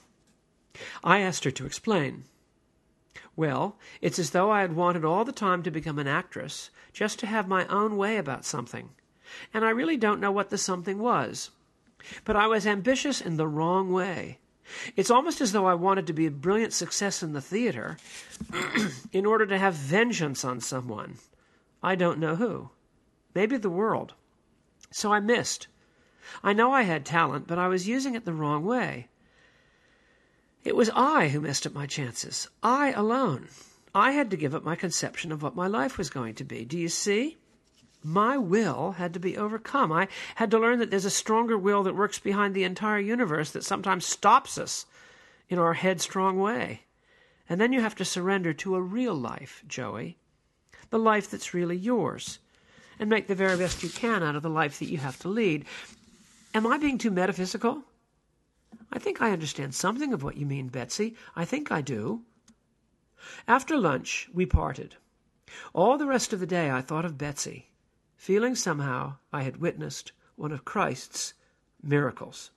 I 1.03 1.19
asked 1.19 1.43
her 1.45 1.51
to 1.51 1.65
explain. 1.65 2.25
Well, 3.35 3.77
it's 4.01 4.19
as 4.19 4.31
though 4.31 4.51
I 4.51 4.61
had 4.61 4.75
wanted 4.75 5.03
all 5.03 5.25
the 5.25 5.31
time 5.31 5.63
to 5.63 5.71
become 5.71 5.99
an 5.99 6.07
actress, 6.07 6.69
just 6.93 7.17
to 7.19 7.27
have 7.27 7.47
my 7.47 7.65
own 7.67 7.97
way 7.97 8.17
about 8.17 8.45
something. 8.45 8.91
And 9.53 9.65
I 9.65 9.69
really 9.69 9.97
don't 9.97 10.19
know 10.19 10.31
what 10.31 10.49
the 10.49 10.57
something 10.57 10.99
was. 10.99 11.51
But 12.23 12.35
I 12.35 12.47
was 12.47 12.67
ambitious 12.67 13.21
in 13.21 13.37
the 13.37 13.47
wrong 13.47 13.91
way. 13.91 14.39
It's 14.95 15.11
almost 15.11 15.41
as 15.41 15.51
though 15.51 15.65
I 15.65 15.73
wanted 15.73 16.07
to 16.07 16.13
be 16.13 16.25
a 16.25 16.31
brilliant 16.31 16.73
success 16.73 17.21
in 17.23 17.33
the 17.33 17.41
theater 17.41 17.97
in 19.11 19.25
order 19.25 19.45
to 19.45 19.57
have 19.57 19.73
vengeance 19.73 20.45
on 20.45 20.61
someone. 20.61 21.17
I 21.83 21.95
don't 21.95 22.19
know 22.19 22.35
who. 22.35 22.69
Maybe 23.33 23.57
the 23.57 23.69
world. 23.69 24.13
So 24.91 25.11
I 25.11 25.19
missed. 25.19 25.67
I 26.43 26.53
know 26.53 26.71
I 26.71 26.83
had 26.83 27.05
talent, 27.05 27.47
but 27.47 27.57
I 27.57 27.67
was 27.67 27.87
using 27.87 28.15
it 28.15 28.25
the 28.25 28.33
wrong 28.33 28.65
way. 28.65 29.07
It 30.63 30.75
was 30.75 30.91
I 30.93 31.29
who 31.29 31.41
messed 31.41 31.65
up 31.65 31.73
my 31.73 31.87
chances. 31.87 32.47
I 32.61 32.91
alone. 32.91 33.47
I 33.95 34.11
had 34.11 34.29
to 34.29 34.37
give 34.37 34.53
up 34.53 34.63
my 34.63 34.75
conception 34.75 35.31
of 35.31 35.41
what 35.41 35.55
my 35.55 35.67
life 35.67 35.97
was 35.97 36.09
going 36.09 36.35
to 36.35 36.43
be. 36.43 36.63
Do 36.65 36.77
you 36.77 36.87
see? 36.87 37.37
My 38.03 38.37
will 38.37 38.93
had 38.93 39.13
to 39.13 39.19
be 39.19 39.37
overcome. 39.37 39.91
I 39.91 40.07
had 40.35 40.49
to 40.51 40.59
learn 40.59 40.79
that 40.79 40.89
there's 40.89 41.05
a 41.05 41.11
stronger 41.11 41.57
will 41.57 41.83
that 41.83 41.95
works 41.95 42.17
behind 42.17 42.55
the 42.55 42.63
entire 42.63 42.99
universe 42.99 43.51
that 43.51 43.63
sometimes 43.63 44.05
stops 44.05 44.57
us 44.57 44.85
in 45.49 45.59
our 45.59 45.73
headstrong 45.73 46.39
way. 46.39 46.81
And 47.47 47.61
then 47.61 47.73
you 47.73 47.81
have 47.81 47.95
to 47.95 48.05
surrender 48.05 48.53
to 48.53 48.75
a 48.75 48.81
real 48.81 49.13
life, 49.13 49.63
Joey, 49.67 50.17
the 50.89 50.97
life 50.97 51.29
that's 51.29 51.53
really 51.53 51.75
yours, 51.75 52.39
and 52.97 53.09
make 53.09 53.27
the 53.27 53.35
very 53.35 53.57
best 53.57 53.83
you 53.83 53.89
can 53.89 54.23
out 54.23 54.35
of 54.35 54.41
the 54.41 54.49
life 54.49 54.79
that 54.79 54.89
you 54.89 54.97
have 54.97 55.19
to 55.19 55.27
lead. 55.27 55.65
Am 56.53 56.65
I 56.65 56.77
being 56.77 56.97
too 56.97 57.11
metaphysical? 57.11 57.83
I 58.91 58.99
think 58.99 59.21
I 59.21 59.31
understand 59.31 59.75
something 59.75 60.13
of 60.13 60.23
what 60.23 60.37
you 60.37 60.45
mean, 60.45 60.69
Betsy. 60.69 61.15
I 61.35 61.45
think 61.45 61.71
I 61.71 61.81
do. 61.81 62.23
After 63.47 63.77
lunch, 63.77 64.29
we 64.33 64.45
parted. 64.45 64.95
All 65.73 65.97
the 65.97 66.07
rest 66.07 66.33
of 66.33 66.39
the 66.39 66.47
day 66.47 66.71
I 66.71 66.81
thought 66.81 67.05
of 67.05 67.17
Betsy, 67.17 67.67
feeling 68.21 68.53
somehow 68.53 69.15
I 69.33 69.41
had 69.41 69.57
witnessed 69.57 70.11
one 70.35 70.51
of 70.51 70.63
Christ's 70.63 71.33
miracles. 71.81 72.51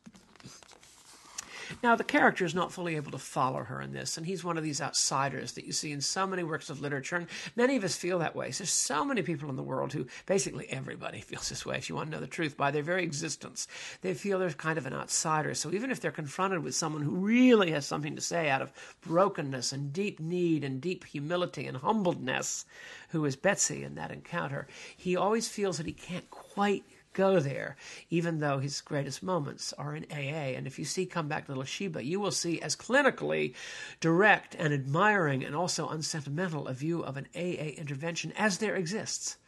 Now, 1.82 1.96
the 1.96 2.04
character 2.04 2.44
is 2.44 2.54
not 2.54 2.72
fully 2.72 2.96
able 2.96 3.10
to 3.12 3.18
follow 3.18 3.64
her 3.64 3.80
in 3.80 3.92
this, 3.92 4.16
and 4.16 4.26
he's 4.26 4.44
one 4.44 4.58
of 4.58 4.64
these 4.64 4.80
outsiders 4.80 5.52
that 5.52 5.64
you 5.64 5.72
see 5.72 5.92
in 5.92 6.00
so 6.00 6.26
many 6.26 6.42
works 6.42 6.70
of 6.70 6.80
literature, 6.80 7.16
and 7.16 7.26
many 7.56 7.76
of 7.76 7.84
us 7.84 7.96
feel 7.96 8.18
that 8.18 8.36
way. 8.36 8.50
So 8.50 8.64
there's 8.64 8.72
so 8.72 9.04
many 9.04 9.22
people 9.22 9.50
in 9.50 9.56
the 9.56 9.62
world 9.62 9.92
who, 9.92 10.06
basically 10.26 10.68
everybody 10.70 11.20
feels 11.22 11.48
this 11.48 11.66
way, 11.66 11.76
if 11.76 11.88
you 11.88 11.94
want 11.94 12.10
to 12.10 12.16
know 12.16 12.20
the 12.20 12.26
truth, 12.26 12.56
by 12.56 12.70
their 12.70 12.82
very 12.82 13.02
existence. 13.02 13.66
They 14.02 14.14
feel 14.14 14.38
they're 14.38 14.50
kind 14.50 14.78
of 14.78 14.86
an 14.86 14.94
outsider. 14.94 15.54
So 15.54 15.72
even 15.72 15.90
if 15.90 16.00
they're 16.00 16.10
confronted 16.10 16.62
with 16.62 16.74
someone 16.74 17.02
who 17.02 17.16
really 17.16 17.70
has 17.72 17.86
something 17.86 18.16
to 18.16 18.22
say 18.22 18.48
out 18.48 18.62
of 18.62 18.72
brokenness 19.02 19.72
and 19.72 19.92
deep 19.92 20.20
need 20.20 20.64
and 20.64 20.80
deep 20.80 21.04
humility 21.04 21.66
and 21.66 21.78
humbledness, 21.78 22.64
who 23.10 23.24
is 23.24 23.36
Betsy 23.36 23.84
in 23.84 23.94
that 23.94 24.10
encounter, 24.10 24.66
he 24.96 25.16
always 25.16 25.48
feels 25.48 25.76
that 25.78 25.86
he 25.86 25.92
can't 25.92 26.28
quite 26.30 26.84
go 27.14 27.40
there, 27.40 27.76
even 28.10 28.40
though 28.40 28.58
his 28.58 28.82
greatest 28.82 29.22
moments 29.22 29.72
are 29.72 29.96
in 29.96 30.04
AA. 30.10 30.52
And 30.54 30.66
if 30.66 30.78
you 30.78 30.84
see 30.84 31.06
Come 31.06 31.28
Back 31.28 31.48
Little 31.48 31.64
Sheba, 31.64 32.04
you 32.04 32.20
will 32.20 32.30
see 32.30 32.60
as 32.60 32.76
clinically 32.76 33.54
direct 34.00 34.54
and 34.56 34.74
admiring 34.74 35.42
and 35.42 35.56
also 35.56 35.88
unsentimental 35.88 36.68
a 36.68 36.74
view 36.74 37.02
of 37.02 37.16
an 37.16 37.28
AA 37.34 37.72
intervention 37.78 38.32
as 38.36 38.58
there 38.58 38.76
exists. 38.76 39.38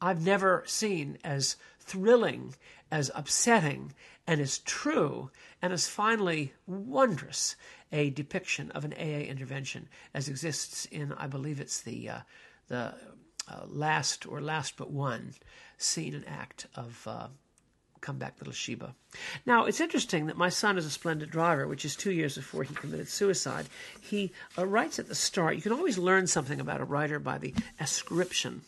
I've 0.00 0.22
never 0.22 0.62
seen 0.66 1.16
as 1.24 1.56
thrilling, 1.80 2.54
as 2.90 3.10
upsetting, 3.14 3.94
and 4.26 4.40
as 4.40 4.58
true, 4.58 5.30
and 5.62 5.72
as 5.72 5.88
finally 5.88 6.52
wondrous 6.66 7.56
a 7.92 8.10
depiction 8.10 8.70
of 8.72 8.84
an 8.84 8.92
AA 8.92 9.24
intervention 9.24 9.88
as 10.12 10.28
exists 10.28 10.84
in, 10.86 11.12
I 11.12 11.28
believe 11.28 11.60
it's 11.60 11.80
the 11.80 12.08
uh, 12.08 12.20
the 12.68 12.94
uh, 13.48 13.62
last 13.68 14.26
or 14.26 14.40
last 14.40 14.76
but 14.76 14.90
one 14.90 15.34
scene 15.78 16.14
and 16.14 16.26
act 16.28 16.66
of 16.74 17.06
uh, 17.06 17.28
Come 18.00 18.18
Back 18.18 18.36
Little 18.38 18.52
Sheba. 18.52 18.94
Now, 19.46 19.64
it's 19.64 19.80
interesting 19.80 20.26
that 20.26 20.36
my 20.36 20.48
son 20.48 20.78
is 20.78 20.86
a 20.86 20.90
splendid 20.90 21.30
driver, 21.30 21.66
which 21.66 21.84
is 21.84 21.96
two 21.96 22.12
years 22.12 22.36
before 22.36 22.62
he 22.62 22.74
committed 22.74 23.08
suicide. 23.08 23.66
He 24.00 24.32
uh, 24.56 24.66
writes 24.66 24.98
at 24.98 25.08
the 25.08 25.14
start. 25.14 25.56
You 25.56 25.62
can 25.62 25.72
always 25.72 25.98
learn 25.98 26.26
something 26.26 26.60
about 26.60 26.80
a 26.80 26.84
writer 26.84 27.18
by 27.18 27.38
the 27.38 27.54
ascription. 27.80 28.62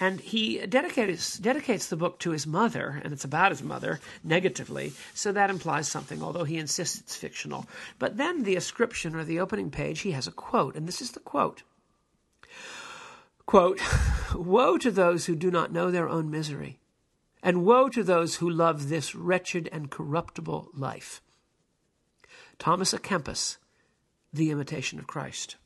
And 0.00 0.20
he 0.20 0.64
dedicates, 0.64 1.38
dedicates 1.38 1.88
the 1.88 1.96
book 1.96 2.20
to 2.20 2.30
his 2.30 2.46
mother, 2.46 3.00
and 3.02 3.12
it's 3.12 3.24
about 3.24 3.50
his 3.50 3.64
mother 3.64 3.98
negatively, 4.22 4.92
so 5.12 5.32
that 5.32 5.50
implies 5.50 5.88
something, 5.88 6.22
although 6.22 6.44
he 6.44 6.56
insists 6.56 7.00
it's 7.00 7.16
fictional. 7.16 7.66
But 7.98 8.16
then 8.16 8.44
the 8.44 8.54
ascription 8.54 9.16
or 9.16 9.24
the 9.24 9.40
opening 9.40 9.72
page, 9.72 10.00
he 10.00 10.12
has 10.12 10.28
a 10.28 10.32
quote, 10.32 10.76
and 10.76 10.86
this 10.86 11.02
is 11.02 11.10
the 11.12 11.20
quote 11.20 11.64
Quote, 13.48 13.80
Woe 14.34 14.76
to 14.76 14.90
those 14.90 15.24
who 15.24 15.34
do 15.34 15.50
not 15.50 15.72
know 15.72 15.90
their 15.90 16.06
own 16.06 16.30
misery, 16.30 16.80
and 17.42 17.64
woe 17.64 17.88
to 17.88 18.04
those 18.04 18.36
who 18.36 18.50
love 18.50 18.90
this 18.90 19.14
wretched 19.14 19.70
and 19.72 19.90
corruptible 19.90 20.68
life. 20.74 21.22
Thomas 22.58 22.92
à 22.92 23.00
Kempis, 23.00 23.56
The 24.34 24.50
Imitation 24.50 24.98
of 24.98 25.06
Christ. 25.06 25.56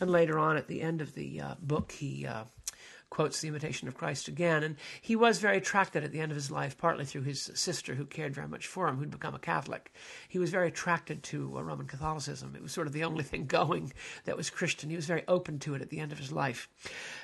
And 0.00 0.10
later 0.10 0.40
on, 0.40 0.56
at 0.56 0.66
the 0.66 0.82
end 0.82 1.00
of 1.00 1.14
the 1.14 1.40
uh, 1.40 1.54
book, 1.62 1.92
he 1.92 2.26
uh, 2.26 2.46
quotes 3.10 3.40
the 3.40 3.48
Imitation 3.48 3.88
of 3.88 3.96
Christ 3.96 4.28
again. 4.28 4.62
And 4.62 4.76
he 5.00 5.16
was 5.16 5.38
very 5.38 5.56
attracted 5.56 6.04
at 6.04 6.12
the 6.12 6.20
end 6.20 6.30
of 6.32 6.36
his 6.36 6.50
life, 6.50 6.76
partly 6.76 7.04
through 7.04 7.22
his 7.22 7.50
sister, 7.54 7.94
who 7.94 8.04
cared 8.04 8.34
very 8.34 8.48
much 8.48 8.66
for 8.66 8.88
him, 8.88 8.96
who'd 8.96 9.10
become 9.10 9.34
a 9.34 9.38
Catholic. 9.38 9.92
He 10.28 10.38
was 10.38 10.50
very 10.50 10.68
attracted 10.68 11.22
to 11.24 11.56
uh, 11.56 11.62
Roman 11.62 11.86
Catholicism. 11.86 12.54
It 12.54 12.62
was 12.62 12.72
sort 12.72 12.86
of 12.86 12.92
the 12.92 13.04
only 13.04 13.24
thing 13.24 13.46
going 13.58 13.92
that 14.24 14.36
was 14.36 14.50
Christian. 14.50 14.90
He 14.90 14.96
was 14.96 15.06
very 15.06 15.24
open 15.28 15.58
to 15.60 15.74
it 15.74 15.82
at 15.82 15.90
the 15.90 16.00
end 16.00 16.12
of 16.12 16.18
his 16.18 16.32
life. 16.32 16.68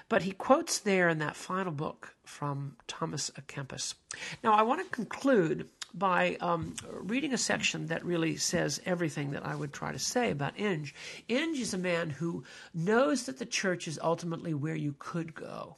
But 0.09 0.23
he 0.23 0.33
quotes 0.33 0.79
there 0.79 1.09
in 1.09 1.19
that 1.19 1.37
final 1.37 1.73
book 1.73 2.15
from 2.25 2.77
Thomas 2.87 3.31
à 3.39 3.43
Kempis. 3.43 3.95
Now, 4.43 4.53
I 4.53 4.63
want 4.63 4.83
to 4.83 4.91
conclude 4.91 5.69
by 5.95 6.37
um, 6.41 6.75
reading 6.91 7.33
a 7.33 7.39
section 7.39 7.87
that 7.87 8.05
really 8.05 8.37
says 8.37 8.81
everything 8.85 9.31
that 9.31 9.47
I 9.47 9.55
would 9.55 9.73
try 9.73 9.93
to 9.93 9.99
say 9.99 10.31
about 10.31 10.59
Inge. 10.59 10.95
Inge 11.29 11.61
is 11.61 11.73
a 11.73 11.79
man 11.79 12.11
who 12.11 12.45
knows 12.75 13.27
that 13.27 13.39
the 13.39 13.47
church 13.47 13.87
is 13.87 13.99
ultimately 14.03 14.55
where 14.55 14.75
you 14.75 14.95
could 14.99 15.35
go. 15.35 15.77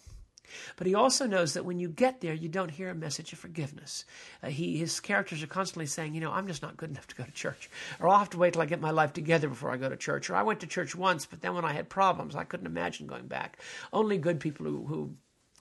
But 0.76 0.86
he 0.86 0.94
also 0.94 1.26
knows 1.26 1.54
that 1.54 1.64
when 1.64 1.78
you 1.78 1.88
get 1.88 2.20
there, 2.20 2.32
you 2.32 2.48
don't 2.48 2.70
hear 2.70 2.88
a 2.88 2.94
message 2.94 3.32
of 3.32 3.38
forgiveness. 3.38 4.04
Uh, 4.42 4.48
he, 4.48 4.78
his 4.78 5.00
characters 5.00 5.42
are 5.42 5.48
constantly 5.48 5.86
saying, 5.86 6.14
you 6.14 6.20
know, 6.20 6.32
I'm 6.32 6.46
just 6.46 6.62
not 6.62 6.76
good 6.76 6.90
enough 6.90 7.06
to 7.08 7.16
go 7.16 7.24
to 7.24 7.30
church. 7.32 7.68
Or 8.00 8.08
I'll 8.08 8.18
have 8.18 8.30
to 8.30 8.38
wait 8.38 8.54
till 8.54 8.62
I 8.62 8.66
get 8.66 8.80
my 8.80 8.90
life 8.90 9.12
together 9.12 9.48
before 9.48 9.70
I 9.70 9.76
go 9.76 9.88
to 9.88 9.96
church. 9.96 10.30
Or 10.30 10.36
I 10.36 10.44
went 10.44 10.60
to 10.60 10.66
church 10.66 10.94
once, 10.94 11.26
but 11.26 11.42
then 11.42 11.54
when 11.54 11.64
I 11.64 11.72
had 11.72 11.88
problems, 11.88 12.36
I 12.36 12.44
couldn't 12.44 12.66
imagine 12.66 13.06
going 13.06 13.26
back. 13.26 13.58
Only 13.92 14.18
good 14.18 14.40
people 14.40 14.66
who, 14.66 14.86
who 14.86 15.14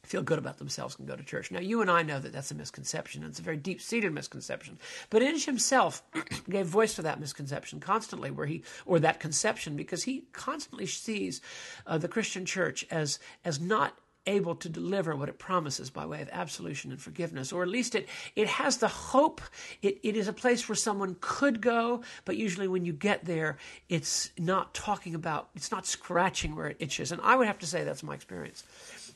feel 0.06 0.22
good 0.22 0.40
about 0.40 0.58
themselves 0.58 0.96
can 0.96 1.06
go 1.06 1.16
to 1.16 1.24
church. 1.24 1.52
Now, 1.52 1.60
you 1.60 1.82
and 1.82 1.90
I 1.90 2.04
know 2.04 2.20
that 2.20 2.34
that's 2.34 2.52
a 2.52 2.56
misconception. 2.56 3.24
It's 3.24 3.40
a 3.40 3.44
very 3.44 3.58
deep 3.58 3.82
seated 3.82 4.14
misconception. 4.14 4.78
But 5.10 5.22
Inge 5.22 5.46
himself 5.46 6.04
gave 6.50 6.66
voice 6.66 6.96
to 6.96 7.02
that 7.04 7.20
misconception 7.20 7.80
constantly, 7.80 8.32
where 8.32 8.48
he, 8.48 8.64
or 8.86 9.00
that 9.00 9.20
conception, 9.20 9.76
because 9.76 10.04
he 10.04 10.26
constantly 10.32 10.86
sees 10.86 11.42
uh, 11.88 11.98
the 11.98 12.08
Christian 12.08 12.46
church 12.46 12.86
as, 12.92 13.20
as 13.44 13.60
not 13.60 13.98
able 14.28 14.56
to 14.56 14.70
deliver 14.70 15.16
what 15.16 15.30
it 15.30 15.38
promises 15.38 15.90
by 15.90 16.06
way 16.06 16.22
of 16.22 16.30
absolution 16.32 16.92
and 16.92 17.00
forgiveness, 17.00 17.52
or 17.52 17.64
at 17.64 17.70
least 17.70 17.96
it, 17.96 18.08
it 18.36 18.48
has 18.48 18.78
the 18.78 18.88
hope. 18.88 19.42
It, 19.82 20.00
it 20.04 20.16
is 20.16 20.28
a 20.28 20.34
place 20.34 20.68
where 20.68 20.76
someone 20.76 21.16
could 21.22 21.62
go, 21.62 22.02
but 22.26 22.38
usually 22.38 22.68
when 22.68 22.86
you 22.86 22.94
get 22.94 23.26
there, 23.26 23.58
it's 23.90 24.32
not 24.38 24.74
talking 24.74 25.16
about, 25.16 25.50
it's 25.56 25.72
not 25.72 25.86
scratching 25.86 26.56
where 26.56 26.68
it 26.68 26.78
itches. 26.80 27.12
And 27.12 27.22
I 27.22 27.36
would 27.36 27.48
have 27.48 27.60
to 27.60 27.68
say 27.68 27.84
that's 27.84 28.04
my 28.04 28.16
experience 28.16 28.64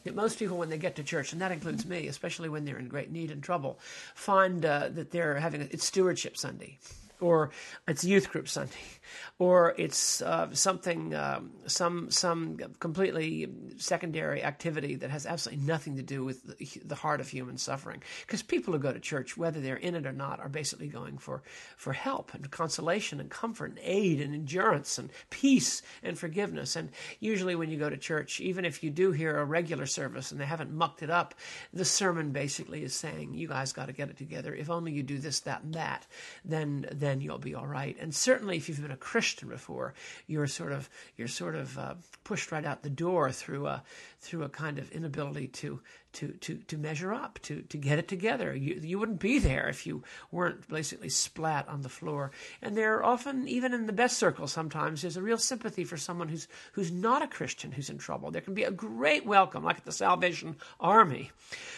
that 0.04 0.16
most 0.16 0.40
people, 0.40 0.58
when 0.58 0.70
they 0.70 0.78
get 0.78 0.96
to 0.96 1.04
church, 1.04 1.34
and 1.34 1.42
that 1.42 1.52
includes 1.52 1.86
me, 1.86 2.08
especially 2.08 2.50
when 2.50 2.66
they're 2.66 2.80
in 2.80 2.88
great 2.88 3.12
need 3.12 3.32
and 3.32 3.44
trouble, 3.44 3.80
find 4.16 4.66
uh, 4.66 4.90
that 4.90 5.12
they're 5.12 5.36
having 5.36 5.62
a, 5.62 5.66
it's 5.66 5.86
stewardship 5.86 6.38
Sunday 6.38 6.78
or 7.22 7.52
it's 7.88 8.04
youth 8.04 8.30
group 8.32 8.48
Sunday, 8.48 8.74
or 9.40 9.76
it's 9.78 10.22
uh, 10.22 10.54
something, 10.54 11.14
um, 11.14 11.52
some 11.68 12.10
some 12.12 12.58
completely 12.80 13.50
secondary 13.78 14.44
activity 14.44 14.96
that 14.96 15.10
has 15.10 15.26
absolutely 15.26 15.66
nothing 15.66 15.96
to 15.98 16.04
do 16.04 16.24
with 16.24 16.58
the, 16.58 16.82
the 16.86 16.96
heart 16.96 17.20
of 17.20 17.28
human 17.28 17.58
suffering. 17.58 18.02
Because 18.26 18.42
people 18.42 18.74
who 18.74 18.80
go 18.80 18.94
to 18.94 19.00
church, 19.00 19.38
whether 19.38 19.60
they're 19.60 19.76
in 19.76 19.96
it 19.96 20.06
or 20.06 20.12
not, 20.12 20.40
are 20.40 20.50
basically 20.50 20.88
going 20.88 21.18
for 21.18 21.44
for 21.76 21.94
help 21.94 22.34
and 22.34 22.50
consolation 22.52 23.20
and 23.20 23.30
comfort 23.30 23.72
and 23.72 23.80
aid 23.84 24.22
and 24.22 24.34
endurance 24.34 24.98
and 24.98 25.10
peace 25.30 25.82
and 26.04 26.18
forgiveness. 26.18 26.76
And 26.76 26.90
usually, 27.20 27.56
when 27.56 27.70
you 27.70 27.78
go 27.78 27.90
to 27.90 27.98
church, 27.98 28.40
even 28.40 28.66
if 28.66 28.84
you 28.84 28.90
do 28.90 29.12
hear 29.12 29.38
a 29.38 29.46
regular 29.46 29.86
service 29.86 30.32
and 30.32 30.40
they 30.40 30.46
haven't 30.46 30.74
mucked 30.74 31.04
it 31.04 31.10
up, 31.10 31.36
the 31.74 31.86
sermon 31.86 32.32
basically 32.32 32.84
is 32.84 32.94
saying, 32.94 33.34
"You 33.34 33.48
guys 33.48 33.74
got 33.74 33.88
to 33.88 33.94
get 33.94 34.10
it 34.10 34.18
together. 34.18 34.54
If 34.54 34.70
only 34.70 34.92
you 34.92 35.04
do 35.04 35.18
this, 35.18 35.42
that, 35.42 35.64
and 35.64 35.74
that, 35.74 36.08
then 36.46 36.88
then." 36.92 37.09
Then 37.10 37.22
you'll 37.22 37.40
be 37.40 37.56
all 37.56 37.66
right. 37.66 37.98
And 38.00 38.14
certainly, 38.14 38.58
if 38.58 38.70
you've 38.70 38.82
been 38.82 38.92
a 38.92 38.98
Christian 38.98 39.50
before, 39.50 39.96
you're 40.28 40.48
sort 40.48 40.72
of 40.72 40.88
you're 41.18 41.28
sort 41.28 41.56
of 41.56 41.78
uh, 41.78 41.96
pushed 42.24 42.52
right 42.52 42.64
out 42.64 42.84
the 42.84 42.90
door 42.90 43.32
through 43.32 43.66
a 43.66 43.84
through 44.20 44.44
a 44.44 44.50
kind 44.50 44.78
of 44.78 44.92
inability 44.92 45.48
to 45.48 45.82
to 46.14 46.30
to 46.34 46.56
to 46.68 46.78
measure 46.78 47.14
up, 47.14 47.40
to 47.44 47.62
to 47.64 47.78
get 47.78 48.00
it 48.00 48.08
together. 48.08 48.56
You 48.56 48.80
you 48.82 49.00
wouldn't 49.00 49.20
be 49.20 49.40
there 49.40 49.68
if 49.70 49.86
you 49.86 50.04
weren't 50.32 50.68
basically 50.68 51.10
splat 51.10 51.68
on 51.68 51.82
the 51.82 51.90
floor. 51.90 52.32
And 52.62 52.76
there 52.76 52.96
are 52.96 53.04
often, 53.04 53.48
even 53.48 53.74
in 53.74 53.86
the 53.86 53.94
best 53.94 54.18
circles, 54.18 54.52
sometimes 54.52 55.02
there's 55.02 55.18
a 55.18 55.22
real 55.22 55.38
sympathy 55.38 55.84
for 55.84 55.98
someone 55.98 56.30
who's 56.30 56.48
who's 56.74 56.92
not 56.92 57.22
a 57.22 57.28
Christian 57.28 57.72
who's 57.72 57.90
in 57.90 57.98
trouble. 57.98 58.32
There 58.32 58.42
can 58.42 58.54
be 58.54 58.64
a 58.64 58.72
great 58.72 59.26
welcome, 59.26 59.64
like 59.64 59.78
at 59.78 59.86
the 59.86 59.92
Salvation 59.92 60.56
Army, 60.80 61.32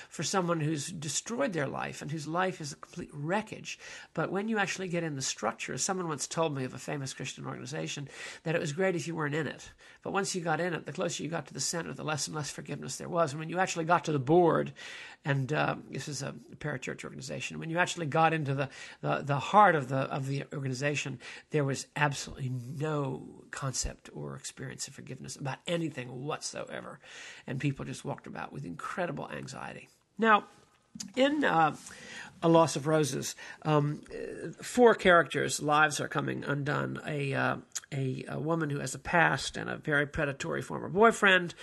for 0.09 0.23
someone 0.23 0.59
who's 0.59 0.87
destroyed 0.87 1.53
their 1.53 1.67
life 1.67 2.01
and 2.01 2.11
whose 2.11 2.27
life 2.27 2.61
is 2.61 2.73
a 2.73 2.77
complete 2.77 3.09
wreckage. 3.13 3.79
But 4.13 4.31
when 4.31 4.47
you 4.47 4.57
actually 4.57 4.87
get 4.87 5.03
in 5.03 5.15
the 5.15 5.21
structure, 5.21 5.77
someone 5.77 6.07
once 6.07 6.27
told 6.27 6.55
me 6.55 6.63
of 6.63 6.73
a 6.73 6.79
famous 6.79 7.13
Christian 7.13 7.45
organization 7.45 8.07
that 8.43 8.55
it 8.55 8.61
was 8.61 8.73
great 8.73 8.95
if 8.95 9.07
you 9.07 9.15
weren't 9.15 9.35
in 9.35 9.47
it, 9.47 9.71
but 10.03 10.13
once 10.13 10.33
you 10.33 10.41
got 10.41 10.59
in 10.59 10.73
it, 10.73 10.85
the 10.85 10.91
closer 10.91 11.23
you 11.23 11.29
got 11.29 11.47
to 11.47 11.53
the 11.53 11.59
center, 11.59 11.93
the 11.93 12.03
less 12.03 12.27
and 12.27 12.35
less 12.35 12.49
forgiveness 12.49 12.97
there 12.97 13.09
was. 13.09 13.31
And 13.31 13.39
when 13.39 13.49
you 13.49 13.59
actually 13.59 13.85
got 13.85 14.05
to 14.05 14.11
the 14.11 14.19
board, 14.21 14.73
and 15.25 15.53
uh, 15.53 15.75
this 15.89 16.07
is 16.07 16.21
a 16.23 16.33
parachurch 16.57 17.03
organization. 17.03 17.59
When 17.59 17.69
you 17.69 17.77
actually 17.77 18.07
got 18.07 18.33
into 18.33 18.55
the, 18.55 18.69
the, 19.01 19.21
the 19.23 19.37
heart 19.37 19.75
of 19.75 19.87
the 19.87 19.97
of 19.97 20.27
the 20.27 20.45
organization, 20.53 21.19
there 21.51 21.63
was 21.63 21.87
absolutely 21.95 22.51
no 22.79 23.23
concept 23.51 24.09
or 24.13 24.35
experience 24.35 24.87
of 24.87 24.93
forgiveness 24.95 25.35
about 25.35 25.59
anything 25.67 26.25
whatsoever, 26.25 26.99
and 27.45 27.59
people 27.59 27.85
just 27.85 28.05
walked 28.05 28.27
about 28.27 28.51
with 28.51 28.65
incredible 28.65 29.29
anxiety. 29.29 29.89
Now, 30.17 30.45
in 31.15 31.43
uh, 31.43 31.75
A 32.43 32.49
Loss 32.49 32.75
of 32.75 32.87
Roses, 32.87 33.35
um, 33.63 34.01
four 34.61 34.95
characters' 34.95 35.61
lives 35.61 35.99
are 35.99 36.07
coming 36.07 36.43
undone. 36.43 36.99
A, 37.05 37.33
uh, 37.33 37.57
a, 37.93 38.23
a, 38.29 38.39
woman 38.39 38.69
who 38.69 38.79
has 38.79 38.95
a 38.95 38.99
past 38.99 39.57
and 39.57 39.69
a 39.69 39.77
very 39.77 40.07
predatory 40.07 40.61
former 40.61 40.89
boyfriend, 40.89 41.53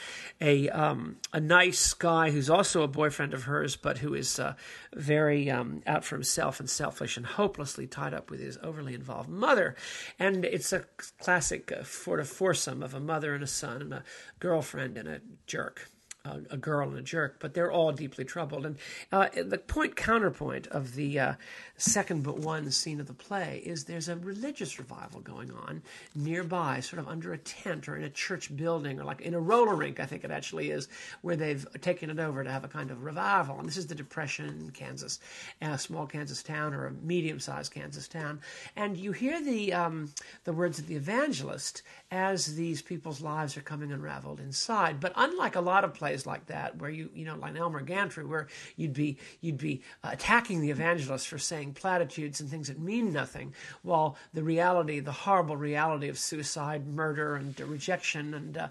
a, 0.41 0.69
um, 0.69 1.17
a 1.33 1.41
nice 1.41 1.95
guy 1.95 2.31
who's 2.31 2.51
also 2.51 2.83
a 2.83 2.89
boyfriend 2.89 3.33
of 3.33 3.45
hers, 3.45 3.77
but 3.77 3.99
who 3.99 4.15
is 4.15 4.39
uh, 4.39 4.55
very 4.95 5.51
um, 5.51 5.83
out 5.87 6.05
for 6.05 6.17
himself 6.17 6.61
and 6.61 6.69
selfish 6.69 7.17
and 7.17 7.27
hopelessly 7.27 7.87
tied 7.87 8.15
up 8.15 8.31
with 8.31 8.41
his 8.41 8.59
overly 8.63 8.95
involved 8.95 9.29
mother. 9.29 9.75
And 10.19 10.45
it's 10.45 10.73
a 10.73 10.85
classic 11.19 11.73
uh, 11.73 11.85
sort 11.85 12.21
of 12.21 12.29
foursome 12.29 12.83
of 12.83 12.95
a 12.95 13.01
mother 13.01 13.35
and 13.35 13.43
a 13.43 13.49
son 13.49 13.81
and 13.81 13.95
a 13.95 14.05
girlfriend 14.39 14.99
and 14.99 15.09
a 15.09 15.21
jerk 15.47 15.89
a, 16.25 16.41
a, 16.51 16.57
girl 16.57 16.89
and 16.89 16.99
a 16.99 17.03
jerk, 17.03 17.37
but 17.39 17.55
they're 17.55 17.71
all 17.71 17.93
deeply 17.93 18.25
troubled. 18.25 18.67
And 18.67 18.77
uh, 19.13 19.29
the 19.35 19.59
point 19.59 19.97
counterpoint 19.97 20.67
of 20.69 20.95
the 20.95 21.19
uh, 21.19 21.33
second 21.77 22.23
but 22.23 22.39
one 22.39 22.71
scene 22.71 23.01
of 23.01 23.07
the 23.07 23.15
play 23.15 23.63
is 23.65 23.85
there's 23.85 24.09
a 24.09 24.17
religious 24.17 24.79
revival 24.79 25.21
going 25.21 25.51
on 25.53 25.83
nearby, 26.15 26.81
sort 26.81 27.01
of 27.01 27.09
under 27.09 27.33
a 27.33 27.39
tent 27.39 27.89
or 27.89 27.97
in 27.97 28.05
a 28.05 28.11
church 28.11 28.55
building 28.57 29.01
or 29.01 29.05
like 29.05 29.21
in 29.21 29.35
a 29.35 29.41
roller 29.41 29.75
rink, 29.75 30.01
I 30.01 30.07
think 30.07 30.25
it 30.25 30.31
actually 30.31 30.71
is, 30.71 30.89
where 31.23 31.37
they've 31.37 31.67
taken 31.81 32.11
it 32.11 32.19
over 32.19 32.43
to 32.45 32.51
have 32.51 32.65
a 32.65 32.69
kind 32.69 32.91
of 32.91 33.05
revival. 33.05 33.59
And 33.59 33.69
this 33.69 33.77
is 33.77 33.87
the 33.87 33.95
Depression 33.95 34.71
Kansas, 34.75 35.21
a 35.61 35.79
small 35.79 36.07
Kansas 36.07 36.43
town 36.43 36.75
or 36.75 36.87
a 36.87 36.93
medium-sized 36.93 37.73
Kansas 37.73 38.09
town. 38.09 38.41
And 38.77 38.97
you 38.97 39.13
hear 39.13 39.43
the 39.43 39.73
um, 39.73 40.13
the 40.45 40.53
words 40.53 40.79
of 40.79 40.87
the 40.87 40.97
evangelist 40.97 41.83
as 42.11 42.57
these 42.57 42.83
people's 42.83 43.21
lives 43.21 43.57
are 43.57 43.63
coming 43.63 43.93
unraveled 43.93 44.41
inside. 44.41 45.01
But 45.01 45.13
unlike 45.17 45.57
a 45.57 45.61
lot 45.61 45.85
of 45.85 45.95
plays 46.09 46.27
like 46.27 46.47
that, 46.47 46.79
where 46.79 46.91
you 46.91 47.11
you 47.15 47.25
know 47.25 47.37
like 47.37 47.55
Elmer 47.55 47.83
Gantry, 47.83 48.25
where 48.25 48.47
you'd 48.77 48.95
be 48.95 49.19
you'd 49.43 49.59
be 49.59 49.83
attacking 50.03 50.61
the 50.61 50.71
evangelist 50.71 51.29
for 51.29 51.39
saying 51.39 51.75
platitudes 51.75 52.41
and 52.41 52.49
things 52.49 52.69
that 52.69 52.79
mean 52.79 53.13
nothing, 53.13 53.53
while 53.83 54.17
the 54.33 54.43
reality, 54.43 55.01
the 55.01 55.13
horrible 55.13 55.57
reality 55.57 56.09
of 56.09 56.19
suicide, 56.19 56.87
murder, 56.87 57.37
and 57.37 57.61
rejection 57.61 58.33
and 58.33 58.57
uh, 58.57 58.69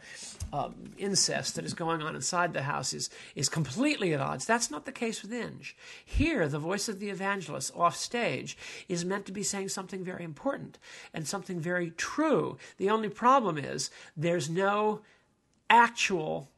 um, 0.52 0.74
incest 0.98 1.56
that 1.56 1.66
is 1.66 1.76
going 1.76 2.02
on 2.02 2.16
inside 2.16 2.54
the 2.54 2.64
house 2.64 2.92
is 2.92 3.10
is 3.36 3.50
completely 3.50 4.14
at 4.14 4.20
odds. 4.20 4.46
That's 4.46 4.72
not 4.72 4.86
the 4.86 4.92
case 4.92 5.22
with 5.22 5.32
Inge. 5.32 5.76
Here, 6.04 6.48
the 6.48 6.60
voice 6.60 6.90
of 6.90 7.00
the 7.00 7.10
evangelist 7.10 7.72
off 7.76 7.96
stage 7.96 8.58
is 8.90 9.06
meant 9.06 9.28
to 9.28 9.32
be 9.32 9.44
saying 9.44 9.70
something 9.70 10.04
very 10.04 10.24
important 10.24 10.80
and 11.14 11.28
something 11.28 11.60
very 11.60 11.92
true. 11.92 12.58
The 12.78 12.90
only 12.90 13.10
problem 13.10 13.60
is 13.60 13.92
there's 14.16 14.50
no 14.50 15.02
actual 15.70 16.50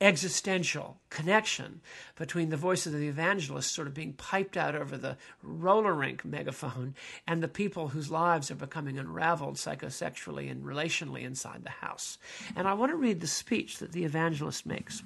existential 0.00 0.98
connection 1.10 1.80
between 2.16 2.48
the 2.48 2.56
voice 2.56 2.86
of 2.86 2.92
the 2.92 3.08
evangelist 3.08 3.72
sort 3.72 3.86
of 3.86 3.92
being 3.92 4.14
piped 4.14 4.56
out 4.56 4.74
over 4.74 4.96
the 4.96 5.16
roller 5.42 5.92
rink 5.92 6.24
megaphone 6.24 6.94
and 7.26 7.42
the 7.42 7.48
people 7.48 7.88
whose 7.88 8.10
lives 8.10 8.50
are 8.50 8.56
becoming 8.56 8.98
unraveled 8.98 9.56
psychosexually 9.56 10.50
and 10.50 10.64
relationally 10.64 11.22
inside 11.22 11.64
the 11.64 11.70
house. 11.70 12.16
And 12.56 12.66
I 12.66 12.74
want 12.74 12.92
to 12.92 12.96
read 12.96 13.20
the 13.20 13.26
speech 13.26 13.78
that 13.78 13.92
the 13.92 14.04
evangelist 14.04 14.64
makes. 14.64 15.02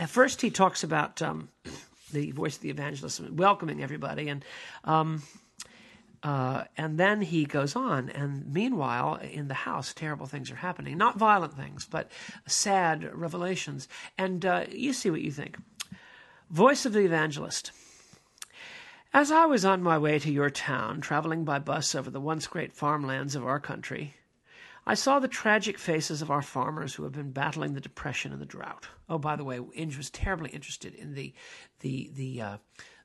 At 0.00 0.10
first, 0.10 0.42
he 0.42 0.50
talks 0.50 0.82
about 0.82 1.22
um, 1.22 1.48
the 2.12 2.32
voice 2.32 2.56
of 2.56 2.62
the 2.62 2.70
evangelist 2.70 3.20
welcoming 3.30 3.82
everybody 3.82 4.28
and 4.28 4.44
um, 4.84 5.22
uh, 6.22 6.64
and 6.76 6.98
then 6.98 7.20
he 7.20 7.44
goes 7.44 7.76
on, 7.76 8.10
and 8.10 8.52
meanwhile, 8.52 9.16
in 9.16 9.48
the 9.48 9.54
house, 9.54 9.94
terrible 9.94 10.26
things 10.26 10.50
are 10.50 10.56
happening. 10.56 10.96
Not 10.98 11.18
violent 11.18 11.54
things, 11.54 11.86
but 11.88 12.10
sad 12.46 13.08
revelations. 13.14 13.88
And 14.16 14.44
uh, 14.44 14.64
you 14.70 14.92
see 14.92 15.10
what 15.10 15.22
you 15.22 15.30
think. 15.30 15.58
Voice 16.50 16.84
of 16.86 16.92
the 16.92 17.04
Evangelist. 17.04 17.72
As 19.12 19.30
I 19.30 19.46
was 19.46 19.64
on 19.64 19.82
my 19.82 19.96
way 19.96 20.18
to 20.18 20.30
your 20.30 20.50
town, 20.50 21.00
traveling 21.00 21.44
by 21.44 21.58
bus 21.58 21.94
over 21.94 22.10
the 22.10 22.20
once 22.20 22.46
great 22.46 22.72
farmlands 22.72 23.34
of 23.34 23.46
our 23.46 23.60
country, 23.60 24.14
I 24.86 24.94
saw 24.94 25.18
the 25.18 25.28
tragic 25.28 25.78
faces 25.78 26.22
of 26.22 26.30
our 26.30 26.42
farmers 26.42 26.94
who 26.94 27.04
have 27.04 27.12
been 27.12 27.30
battling 27.30 27.74
the 27.74 27.80
depression 27.80 28.32
and 28.32 28.40
the 28.40 28.46
drought. 28.46 28.88
Oh, 29.08 29.18
by 29.18 29.36
the 29.36 29.44
way, 29.44 29.60
Inge 29.74 29.96
was 29.96 30.10
terribly 30.10 30.50
interested 30.50 30.94
in 30.94 31.14
the 31.14 31.34
the 31.80 32.10
the 32.14 32.40
uh, 32.40 32.56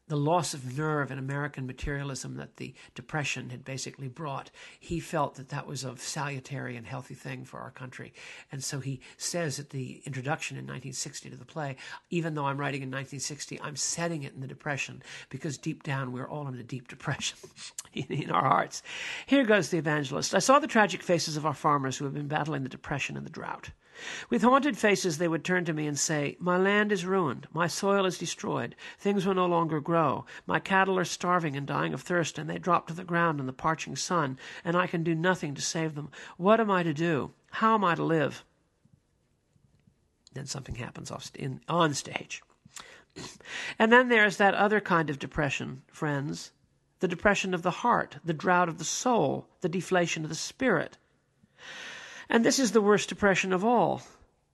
the 0.07 0.17
loss 0.17 0.53
of 0.53 0.77
nerve 0.77 1.11
and 1.11 1.19
American 1.19 1.65
materialism 1.65 2.35
that 2.35 2.57
the 2.57 2.73
Depression 2.93 3.49
had 3.49 3.63
basically 3.63 4.07
brought, 4.07 4.51
he 4.79 4.99
felt 4.99 5.35
that 5.35 5.49
that 5.49 5.65
was 5.65 5.83
a 5.83 5.97
salutary 5.97 6.75
and 6.75 6.85
healthy 6.85 7.13
thing 7.13 7.45
for 7.45 7.59
our 7.59 7.71
country. 7.71 8.13
And 8.51 8.63
so 8.63 8.79
he 8.79 8.99
says 9.17 9.59
at 9.59 9.69
the 9.69 10.01
introduction 10.05 10.57
in 10.57 10.63
1960 10.63 11.29
to 11.29 11.35
the 11.37 11.45
play, 11.45 11.77
even 12.09 12.33
though 12.33 12.45
I'm 12.45 12.57
writing 12.57 12.81
in 12.81 12.89
1960, 12.89 13.61
I'm 13.61 13.75
setting 13.75 14.23
it 14.23 14.33
in 14.33 14.41
the 14.41 14.47
Depression 14.47 15.01
because 15.29 15.57
deep 15.57 15.83
down 15.83 16.11
we're 16.11 16.29
all 16.29 16.47
in 16.47 16.55
a 16.55 16.63
deep 16.63 16.87
depression 16.87 17.37
in 17.93 18.29
our 18.29 18.47
hearts. 18.47 18.83
Here 19.25 19.45
goes 19.45 19.69
the 19.69 19.77
evangelist. 19.77 20.35
I 20.35 20.39
saw 20.39 20.59
the 20.59 20.67
tragic 20.67 21.01
faces 21.01 21.37
of 21.37 21.45
our 21.45 21.53
farmers 21.53 21.97
who 21.97 22.05
have 22.05 22.13
been 22.13 22.27
battling 22.27 22.63
the 22.63 22.69
Depression 22.69 23.15
and 23.15 23.25
the 23.25 23.31
drought. 23.31 23.69
With 24.29 24.41
haunted 24.41 24.77
faces 24.77 25.17
they 25.17 25.27
would 25.27 25.43
turn 25.43 25.65
to 25.65 25.73
me 25.73 25.87
and 25.87 25.97
say, 25.97 26.37
My 26.39 26.57
land 26.57 26.91
is 26.91 27.05
ruined, 27.05 27.47
my 27.53 27.67
soil 27.67 28.05
is 28.05 28.17
destroyed, 28.17 28.75
things 28.97 29.25
will 29.25 29.33
no 29.33 29.45
longer 29.45 29.79
grow, 29.79 30.25
my 30.45 30.59
cattle 30.59 30.97
are 30.97 31.05
starving 31.05 31.55
and 31.55 31.67
dying 31.67 31.93
of 31.93 32.01
thirst, 32.01 32.37
and 32.37 32.49
they 32.49 32.57
drop 32.57 32.87
to 32.87 32.93
the 32.93 33.03
ground 33.03 33.39
in 33.39 33.45
the 33.45 33.53
parching 33.53 33.95
sun, 33.95 34.37
and 34.63 34.75
I 34.75 34.87
can 34.87 35.03
do 35.03 35.15
nothing 35.15 35.53
to 35.55 35.61
save 35.61 35.95
them. 35.95 36.09
What 36.37 36.59
am 36.59 36.71
I 36.71 36.83
to 36.83 36.93
do? 36.93 37.31
How 37.51 37.75
am 37.75 37.83
I 37.83 37.95
to 37.95 38.03
live? 38.03 38.43
Then 40.33 40.45
something 40.47 40.75
happens 40.75 41.11
off 41.11 41.31
in, 41.35 41.61
on 41.67 41.93
stage. 41.93 42.41
and 43.79 43.91
then 43.91 44.09
there's 44.09 44.37
that 44.37 44.55
other 44.55 44.81
kind 44.81 45.09
of 45.09 45.19
depression, 45.19 45.83
friends 45.91 46.51
the 47.03 47.07
depression 47.09 47.53
of 47.53 47.63
the 47.63 47.69
heart, 47.69 48.15
the 48.23 48.33
drought 48.33 48.69
of 48.69 48.77
the 48.77 48.85
soul, 48.85 49.49
the 49.59 49.67
deflation 49.67 50.23
of 50.23 50.29
the 50.29 50.35
spirit. 50.35 50.97
And 52.29 52.45
this 52.45 52.59
is 52.59 52.71
the 52.71 52.81
worst 52.81 53.09
depression 53.09 53.53
of 53.53 53.63
all. 53.63 54.01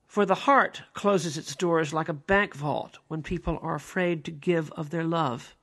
For 0.08 0.26
the 0.26 0.36
heart 0.36 0.82
closes 0.94 1.38
its 1.38 1.56
doors 1.56 1.94
like 1.94 2.10
a 2.10 2.14
bank 2.14 2.56
vault 2.56 2.98
when 3.08 3.22
people 3.22 3.60
are 3.62 3.76
afraid 3.76 4.26
to 4.26 4.32
give 4.32 4.72
of 4.72 4.90
their 4.90 5.04
love. 5.04 5.56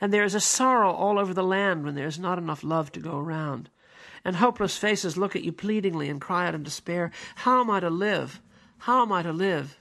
And 0.00 0.12
there 0.12 0.24
is 0.24 0.34
a 0.34 0.40
sorrow 0.40 0.92
all 0.92 1.18
over 1.18 1.34
the 1.34 1.42
land 1.42 1.84
when 1.84 1.94
there 1.94 2.06
is 2.06 2.18
not 2.18 2.38
enough 2.38 2.64
love 2.64 2.90
to 2.92 3.00
go 3.00 3.18
around. 3.18 3.68
And 4.24 4.36
hopeless 4.36 4.78
faces 4.78 5.16
look 5.16 5.36
at 5.36 5.44
you 5.44 5.52
pleadingly 5.52 6.08
and 6.08 6.20
cry 6.20 6.46
out 6.46 6.54
in 6.54 6.62
despair, 6.62 7.10
How 7.36 7.60
am 7.60 7.70
I 7.70 7.80
to 7.80 7.90
live? 7.90 8.40
How 8.78 9.02
am 9.02 9.12
I 9.12 9.22
to 9.22 9.32
live? 9.32 9.80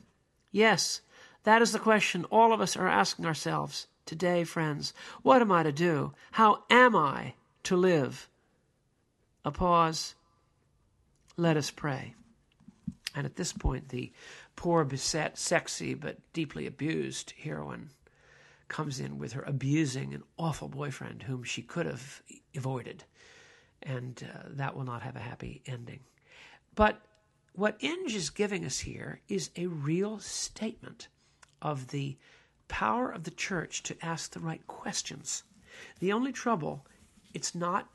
Yes, 0.52 1.02
that 1.44 1.62
is 1.62 1.72
the 1.72 1.80
question 1.80 2.26
all 2.26 2.52
of 2.52 2.62
us 2.62 2.76
are 2.76 2.88
asking 2.88 3.26
ourselves 3.26 3.88
today, 4.06 4.44
friends. 4.44 4.94
What 5.22 5.42
am 5.42 5.52
I 5.52 5.64
to 5.64 5.72
do? 5.72 6.14
How 6.34 6.64
am 6.70 6.96
I 6.96 7.36
to 7.64 7.76
live? 7.76 8.30
A 9.44 9.52
pause 9.52 10.16
let 11.38 11.58
us 11.58 11.72
pray. 11.72 12.16
And 13.16 13.26
at 13.26 13.36
this 13.36 13.54
point, 13.54 13.90
the 13.90 14.12
poor, 14.56 14.84
beset, 14.84 15.38
sexy, 15.38 15.94
but 15.94 16.18
deeply 16.34 16.68
abused 16.68 17.34
heroine 17.42 17.92
comes 18.68 19.00
in 19.00 19.18
with 19.18 19.34
her 19.34 19.44
abusing 19.44 20.14
an 20.14 20.24
awful 20.38 20.68
boyfriend 20.68 21.24
whom 21.24 21.44
she 21.44 21.62
could 21.62 21.86
have 21.86 22.22
avoided. 22.56 23.04
And 23.84 24.28
uh, 24.34 24.50
that 24.52 24.76
will 24.76 24.84
not 24.84 25.04
have 25.04 25.16
a 25.16 25.20
happy 25.20 25.62
ending. 25.66 26.00
But 26.74 27.02
what 27.54 27.82
Inge 27.82 28.16
is 28.16 28.30
giving 28.30 28.66
us 28.66 28.80
here 28.80 29.22
is 29.30 29.50
a 29.56 29.68
real 29.68 30.20
statement 30.20 31.08
of 31.62 31.88
the 31.88 32.18
power 32.68 33.10
of 33.10 33.24
the 33.24 33.32
church 33.32 33.84
to 33.84 34.06
ask 34.06 34.32
the 34.32 34.40
right 34.40 34.66
questions. 34.68 35.44
The 36.00 36.12
only 36.12 36.32
trouble, 36.32 36.86
it's 37.34 37.56
not 37.56 37.88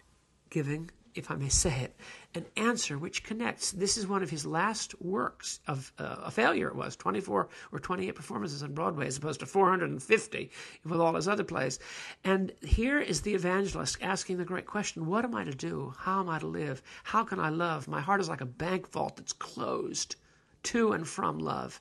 giving 0.49 0.91
if 1.15 1.31
I 1.31 1.37
may 1.37 1.49
say 1.49 1.81
it, 1.81 1.97
an 2.35 2.47
answer 2.57 2.99
which 2.99 3.25
connects. 3.25 3.73
This 3.73 3.97
is 3.97 4.07
one 4.07 4.23
of 4.23 4.31
his 4.31 4.47
last 4.47 5.01
works 5.01 5.61
of 5.67 5.93
uh, 5.99 6.17
a 6.25 6.31
failure. 6.31 6.69
It 6.69 6.77
was 6.77 6.97
24 6.97 7.49
or 7.73 7.79
28 7.79 8.15
performances 8.15 8.63
on 8.63 8.75
Broadway 8.75 9.07
as 9.07 9.17
opposed 9.17 9.41
to 9.41 9.47
450 9.47 10.51
with 10.85 11.01
all 11.01 11.15
his 11.15 11.29
other 11.29 11.45
plays. 11.45 11.79
And 12.25 12.53
here 12.63 13.01
is 13.01 13.23
the 13.23 13.35
evangelist 13.35 13.99
asking 14.01 14.39
the 14.39 14.45
great 14.45 14.67
question 14.67 15.07
What 15.07 15.25
am 15.25 15.35
I 15.35 15.45
to 15.45 15.55
do? 15.55 15.95
How 15.99 16.21
am 16.21 16.29
I 16.29 16.39
to 16.39 16.47
live? 16.47 16.83
How 17.05 17.25
can 17.25 17.41
I 17.41 17.49
love? 17.49 17.89
My 17.89 18.01
heart 18.01 18.21
is 18.21 18.29
like 18.29 18.41
a 18.41 18.47
bank 18.47 18.91
vault 18.91 19.17
that's 19.17 19.33
closed 19.33 20.17
to 20.63 20.93
and 20.93 21.07
from 21.07 21.39
love. 21.39 21.81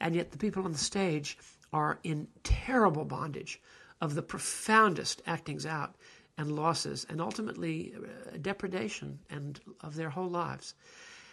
And 0.00 0.14
yet 0.14 0.32
the 0.32 0.38
people 0.38 0.64
on 0.64 0.72
the 0.72 0.78
stage 0.78 1.38
are 1.72 1.98
in 2.02 2.28
terrible 2.42 3.04
bondage 3.04 3.60
of 4.00 4.14
the 4.14 4.22
profoundest 4.22 5.22
actings 5.26 5.64
out 5.64 5.94
and 6.38 6.52
losses 6.52 7.06
and 7.08 7.20
ultimately 7.20 7.94
uh, 7.96 8.36
depredation 8.40 9.18
and 9.30 9.60
of 9.80 9.94
their 9.96 10.10
whole 10.10 10.28
lives. 10.28 10.74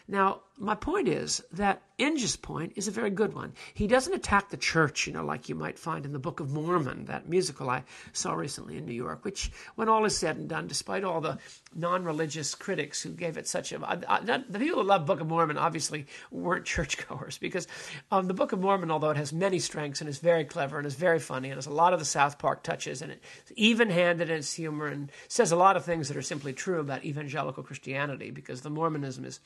Now, 0.08 0.42
my 0.58 0.76
point 0.76 1.08
is 1.08 1.42
that 1.54 1.82
Inge's 1.98 2.36
point 2.36 2.74
is 2.76 2.88
a 2.88 2.92
very 2.92 3.10
good 3.10 3.34
one. 3.34 3.54
He 3.74 3.88
doesn't 3.88 4.13
attack 4.13 4.50
the 4.50 4.58
church, 4.58 5.08
you 5.08 5.13
know, 5.13 5.24
like 5.24 5.48
you 5.48 5.56
might 5.56 5.80
find 5.80 6.06
in 6.06 6.12
the 6.12 6.20
Book 6.20 6.39
of 6.39 6.52
Mormon, 6.52 7.06
that 7.06 7.30
musical 7.30 7.70
I 7.70 7.84
saw 8.12 8.34
recently 8.34 8.78
in 8.78 8.86
New 8.86 8.94
York, 8.94 9.24
which, 9.24 9.52
when 9.76 9.88
all 9.88 10.04
is 10.04 10.18
said 10.18 10.36
and 10.36 10.50
done, 10.50 10.68
despite 10.68 11.04
all 11.04 11.22
the 11.22 11.38
non 11.74 12.04
religious 12.04 12.54
critics 12.54 13.02
who 13.02 13.12
gave 13.12 13.38
it 13.38 13.48
such 13.48 13.72
a. 13.72 13.80
the 13.80 14.60
people 14.60 14.82
who 14.82 14.88
love 14.88 15.06
Book 15.06 15.22
of 15.22 15.28
Mormon 15.28 15.58
obviously 15.58 16.06
weren't 16.32 16.66
churchgoers, 16.74 17.38
because 17.38 17.68
um, 18.12 18.28
the 18.28 18.34
Book 18.34 18.52
of 18.52 18.60
Mormon, 18.60 18.92
although 18.92 19.12
it 19.12 19.18
has 19.18 19.32
many 19.32 19.60
strengths 19.60 20.02
and 20.02 20.10
is 20.10 20.20
very 20.20 20.44
clever 20.44 20.78
and 20.78 20.86
is 20.86 20.96
very 20.96 21.20
funny 21.20 21.50
and 21.50 21.58
has 21.58 21.68
a 21.68 21.74
lot 21.74 21.94
of 21.94 22.00
the 22.00 22.06
South 22.06 22.38
Park 22.38 22.63
touches 22.63 23.02
and 23.02 23.12
it's 23.12 23.52
even 23.56 23.89
handed 23.89 24.30
in 24.30 24.38
its 24.38 24.54
humor 24.54 24.88
and 24.88 25.12
says 25.28 25.52
a 25.52 25.56
lot 25.56 25.78
of 25.78 25.86
things 25.86 26.10
that 26.10 26.18
are 26.18 26.22
simply 26.22 26.52
true 26.52 26.80
about 26.80 27.06
evangelical 27.06 27.63
Christianity, 27.63 28.30
because 28.30 28.62
the 28.62 28.70
Mormonism 28.70 29.26
is 29.26 29.39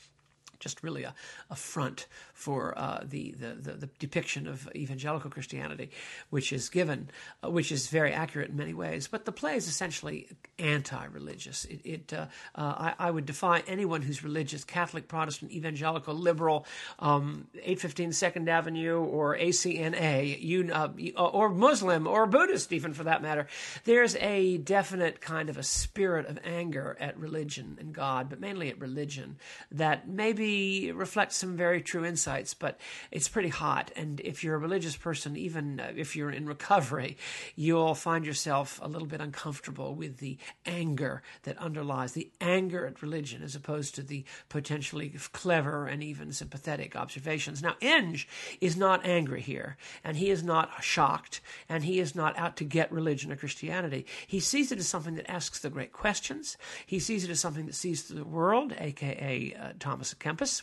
just 0.59 0.83
really 0.83 1.03
a, 1.03 1.13
a 1.49 1.55
front 1.55 2.07
for 2.33 2.77
uh, 2.77 3.03
the, 3.03 3.31
the, 3.31 3.53
the, 3.53 3.71
the, 3.73 3.89
depiction 3.99 4.47
of 4.47 4.69
evangelical 4.75 5.29
Christianity, 5.29 5.89
which 6.29 6.53
is 6.53 6.69
given, 6.69 7.09
uh, 7.43 7.49
which 7.49 7.71
is 7.71 7.87
very 7.87 8.13
accurate 8.13 8.49
in 8.49 8.55
many 8.55 8.73
ways. 8.73 9.07
But 9.07 9.25
the 9.25 9.31
play 9.31 9.55
is 9.55 9.67
essentially 9.67 10.27
anti-religious. 10.59 11.65
It, 11.65 11.81
it 11.83 12.13
uh, 12.13 12.27
uh 12.55 12.93
I, 12.99 13.07
I, 13.07 13.11
would 13.11 13.25
defy 13.25 13.63
anyone 13.67 14.01
who's 14.01 14.23
religious, 14.23 14.63
Catholic, 14.63 15.07
Protestant, 15.07 15.51
evangelical, 15.51 16.13
liberal, 16.13 16.65
um, 16.99 17.47
815 17.55 18.11
Second 18.11 18.49
Avenue, 18.49 18.99
or 18.99 19.35
ACNA, 19.37 20.37
you, 20.39 20.69
uh, 20.71 20.89
or 21.17 21.49
Muslim, 21.49 22.07
or 22.07 22.27
Buddhist, 22.27 22.71
even 22.71 22.93
for 22.93 23.03
that 23.05 23.21
matter. 23.21 23.47
There's 23.83 24.15
a 24.17 24.57
definite 24.57 25.21
kind 25.21 25.49
of 25.49 25.57
a 25.57 25.63
spirit 25.63 26.27
of 26.27 26.39
anger 26.43 26.95
at 26.99 27.17
religion 27.17 27.77
and 27.79 27.93
God, 27.93 28.29
but 28.29 28.39
mainly 28.39 28.69
at 28.69 28.79
religion, 28.79 29.37
that 29.71 30.07
maybe 30.07 30.46
reflects 30.93 31.37
some 31.37 31.55
very 31.55 31.81
true 31.81 32.05
insights, 32.05 32.53
but 32.53 32.79
it's 33.11 33.27
pretty 33.27 33.49
hot. 33.49 33.91
And 33.95 34.19
if 34.21 34.43
you're 34.43 34.55
a 34.55 34.59
religious 34.59 34.95
person, 34.95 35.35
even 35.37 35.79
uh, 35.79 35.91
if 35.95 36.15
you're 36.15 36.31
in 36.31 36.47
recovery, 36.47 37.17
you'll 37.55 37.95
find 37.95 38.25
yourself 38.25 38.79
a 38.81 38.87
little 38.87 39.07
bit 39.07 39.21
uncomfortable 39.21 39.95
with 39.95 40.17
the 40.17 40.37
anger 40.65 41.21
that 41.43 41.57
underlies 41.57 42.13
the 42.13 42.31
anger 42.41 42.85
at 42.85 43.01
religion 43.01 43.43
as 43.43 43.55
opposed 43.55 43.95
to 43.95 44.03
the 44.03 44.23
potentially 44.49 45.13
clever 45.33 45.87
and 45.87 46.03
even 46.03 46.31
sympathetic 46.31 46.95
observations. 46.95 47.61
Now, 47.61 47.75
Inge 47.81 48.27
is 48.61 48.77
not 48.77 49.05
angry 49.05 49.41
here, 49.41 49.77
and 50.03 50.17
he 50.17 50.29
is 50.29 50.43
not 50.43 50.83
shocked, 50.83 51.41
and 51.67 51.83
he 51.83 51.99
is 51.99 52.15
not 52.15 52.37
out 52.37 52.55
to 52.57 52.63
get 52.63 52.91
religion 52.91 53.31
or 53.31 53.35
Christianity. 53.35 54.05
He 54.25 54.39
sees 54.39 54.71
it 54.71 54.79
as 54.79 54.87
something 54.87 55.15
that 55.15 55.29
asks 55.29 55.59
the 55.59 55.69
great 55.69 55.93
questions. 55.93 56.57
He 56.85 56.99
sees 56.99 57.23
it 57.23 57.29
as 57.29 57.39
something 57.39 57.65
that 57.65 57.75
sees 57.75 58.07
the 58.07 58.23
world, 58.23 58.73
aka 58.79 59.55
uh, 59.59 59.73
Thomas 59.79 60.13
Kempis 60.13 60.36
campus. 60.37 60.61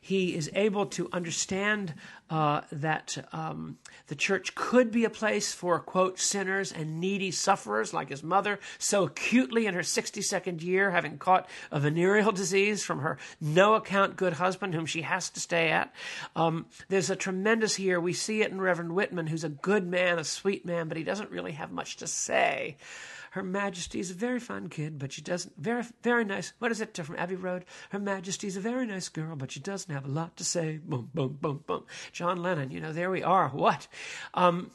He 0.00 0.34
is 0.34 0.50
able 0.54 0.86
to 0.86 1.08
understand 1.12 1.94
uh, 2.28 2.62
that 2.72 3.26
um, 3.32 3.78
the 4.08 4.16
church 4.16 4.54
could 4.54 4.90
be 4.90 5.04
a 5.04 5.10
place 5.10 5.54
for, 5.54 5.78
quote, 5.78 6.18
sinners 6.18 6.72
and 6.72 7.00
needy 7.00 7.30
sufferers 7.30 7.94
like 7.94 8.10
his 8.10 8.22
mother, 8.22 8.58
so 8.78 9.04
acutely 9.04 9.66
in 9.66 9.74
her 9.74 9.80
62nd 9.80 10.62
year, 10.62 10.90
having 10.90 11.16
caught 11.16 11.48
a 11.70 11.78
venereal 11.80 12.32
disease 12.32 12.82
from 12.82 12.98
her 12.98 13.16
no 13.40 13.74
account 13.74 14.16
good 14.16 14.34
husband, 14.34 14.74
whom 14.74 14.84
she 14.84 15.02
has 15.02 15.30
to 15.30 15.40
stay 15.40 15.70
at. 15.70 15.94
Um, 16.34 16.66
there's 16.88 17.08
a 17.08 17.16
tremendous 17.16 17.76
here. 17.76 18.00
We 18.00 18.12
see 18.12 18.42
it 18.42 18.50
in 18.50 18.60
Reverend 18.60 18.94
Whitman, 18.94 19.28
who's 19.28 19.44
a 19.44 19.48
good 19.48 19.86
man, 19.86 20.18
a 20.18 20.24
sweet 20.24 20.66
man, 20.66 20.88
but 20.88 20.98
he 20.98 21.04
doesn't 21.04 21.30
really 21.30 21.52
have 21.52 21.70
much 21.70 21.96
to 21.98 22.06
say. 22.06 22.76
Her 23.34 23.42
Majesty 23.42 23.98
is 23.98 24.12
a 24.12 24.14
very 24.14 24.38
fine 24.38 24.68
kid, 24.68 24.96
but 24.96 25.12
she 25.12 25.20
doesn't. 25.20 25.56
Very, 25.56 25.82
very 26.04 26.24
nice. 26.24 26.52
What 26.60 26.70
is 26.70 26.80
it 26.80 26.96
from 26.96 27.16
Abbey 27.16 27.34
Road? 27.34 27.64
Her 27.90 27.98
Majesty's 27.98 28.56
a 28.56 28.60
very 28.60 28.86
nice 28.86 29.08
girl, 29.08 29.34
but 29.34 29.50
she 29.50 29.58
doesn't 29.58 29.92
have 29.92 30.04
a 30.04 30.08
lot 30.08 30.36
to 30.36 30.44
say. 30.44 30.78
Boom, 30.78 31.10
boom, 31.12 31.36
boom, 31.40 31.64
boom. 31.66 31.84
John 32.12 32.40
Lennon, 32.40 32.70
you 32.70 32.80
know, 32.80 32.92
there 32.92 33.10
we 33.10 33.24
are. 33.24 33.48
What? 33.48 33.88
Um, 34.34 34.70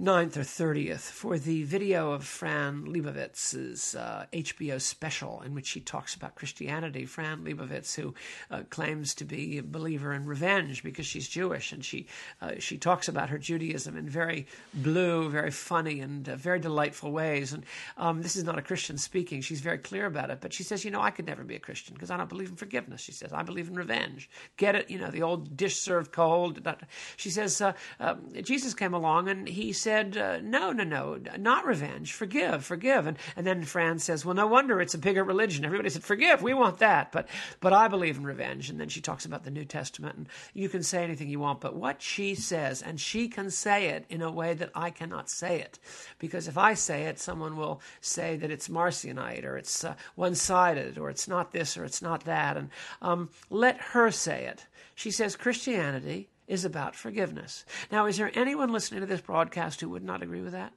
9th 0.00 0.36
or 0.36 0.40
30th 0.40 1.02
for 1.02 1.38
the 1.38 1.62
video 1.62 2.10
of 2.10 2.24
Fran 2.24 2.84
Lebowitz's 2.84 3.94
uh, 3.94 4.26
HBO 4.32 4.80
special 4.80 5.40
in 5.42 5.54
which 5.54 5.68
she 5.68 5.80
talks 5.80 6.16
about 6.16 6.34
Christianity. 6.34 7.06
Fran 7.06 7.44
Lebowitz, 7.44 7.94
who 7.94 8.12
uh, 8.50 8.64
claims 8.70 9.14
to 9.14 9.24
be 9.24 9.58
a 9.58 9.62
believer 9.62 10.12
in 10.12 10.26
revenge 10.26 10.82
because 10.82 11.06
she's 11.06 11.28
Jewish, 11.28 11.70
and 11.70 11.84
she 11.84 12.08
uh, 12.42 12.54
she 12.58 12.76
talks 12.76 13.06
about 13.06 13.30
her 13.30 13.38
Judaism 13.38 13.96
in 13.96 14.08
very 14.08 14.48
blue, 14.74 15.30
very 15.30 15.52
funny, 15.52 16.00
and 16.00 16.28
uh, 16.28 16.34
very 16.34 16.58
delightful 16.58 17.12
ways. 17.12 17.52
And 17.52 17.64
um, 17.96 18.20
this 18.20 18.34
is 18.34 18.42
not 18.42 18.58
a 18.58 18.62
Christian 18.62 18.98
speaking; 18.98 19.42
she's 19.42 19.60
very 19.60 19.78
clear 19.78 20.06
about 20.06 20.28
it. 20.28 20.40
But 20.40 20.52
she 20.52 20.64
says, 20.64 20.84
you 20.84 20.90
know, 20.90 21.02
I 21.02 21.12
could 21.12 21.26
never 21.26 21.44
be 21.44 21.54
a 21.54 21.60
Christian 21.60 21.94
because 21.94 22.10
I 22.10 22.16
don't 22.16 22.28
believe 22.28 22.48
in 22.48 22.56
forgiveness. 22.56 23.00
She 23.00 23.12
says, 23.12 23.32
I 23.32 23.44
believe 23.44 23.68
in 23.68 23.76
revenge. 23.76 24.28
Get 24.56 24.74
it? 24.74 24.90
You 24.90 24.98
know, 24.98 25.12
the 25.12 25.22
old 25.22 25.56
dish 25.56 25.78
served 25.78 26.10
cold. 26.10 26.68
She 27.16 27.30
says, 27.30 27.60
uh, 27.60 27.74
um, 28.00 28.24
Jesus 28.42 28.74
came 28.74 28.92
along 28.92 29.28
and 29.28 29.46
he 29.46 29.72
said, 29.84 30.16
uh, 30.16 30.38
No, 30.42 30.72
no, 30.72 30.82
no, 30.82 31.20
not 31.38 31.66
revenge. 31.66 32.14
Forgive, 32.14 32.64
forgive. 32.64 33.06
And, 33.06 33.18
and 33.36 33.46
then 33.46 33.64
Fran 33.64 33.98
says, 33.98 34.24
Well, 34.24 34.34
no 34.34 34.46
wonder 34.46 34.80
it's 34.80 34.94
a 34.94 34.98
bigger 34.98 35.22
religion. 35.22 35.64
Everybody 35.64 35.90
said, 35.90 36.02
Forgive, 36.02 36.42
we 36.42 36.54
want 36.54 36.78
that. 36.78 37.12
But, 37.12 37.28
but 37.60 37.74
I 37.74 37.88
believe 37.88 38.16
in 38.16 38.24
revenge. 38.24 38.70
And 38.70 38.80
then 38.80 38.88
she 38.88 39.02
talks 39.02 39.26
about 39.26 39.44
the 39.44 39.50
New 39.50 39.66
Testament. 39.66 40.16
And 40.16 40.28
you 40.54 40.70
can 40.70 40.82
say 40.82 41.04
anything 41.04 41.28
you 41.28 41.38
want, 41.38 41.60
but 41.60 41.76
what 41.76 42.00
she 42.00 42.34
says, 42.34 42.80
and 42.80 42.98
she 42.98 43.28
can 43.28 43.50
say 43.50 43.88
it 43.88 44.06
in 44.08 44.22
a 44.22 44.30
way 44.30 44.54
that 44.54 44.70
I 44.74 44.88
cannot 44.88 45.28
say 45.28 45.60
it. 45.60 45.78
Because 46.18 46.48
if 46.48 46.56
I 46.56 46.72
say 46.72 47.02
it, 47.02 47.18
someone 47.18 47.58
will 47.58 47.82
say 48.00 48.36
that 48.36 48.50
it's 48.50 48.68
Marcionite 48.68 49.44
or 49.44 49.58
it's 49.58 49.84
uh, 49.84 49.94
one 50.14 50.34
sided 50.34 50.96
or 50.96 51.10
it's 51.10 51.28
not 51.28 51.52
this 51.52 51.76
or 51.76 51.84
it's 51.84 52.00
not 52.00 52.24
that. 52.24 52.56
And 52.56 52.70
um, 53.02 53.28
let 53.50 53.78
her 53.92 54.10
say 54.10 54.46
it. 54.46 54.64
She 54.94 55.10
says 55.10 55.36
Christianity 55.36 56.30
is 56.46 56.64
about 56.64 56.94
forgiveness. 56.94 57.64
Now, 57.90 58.06
is 58.06 58.16
there 58.16 58.30
anyone 58.34 58.72
listening 58.72 59.00
to 59.00 59.06
this 59.06 59.20
broadcast 59.20 59.80
who 59.80 59.88
would 59.90 60.04
not 60.04 60.22
agree 60.22 60.42
with 60.42 60.52
that? 60.52 60.72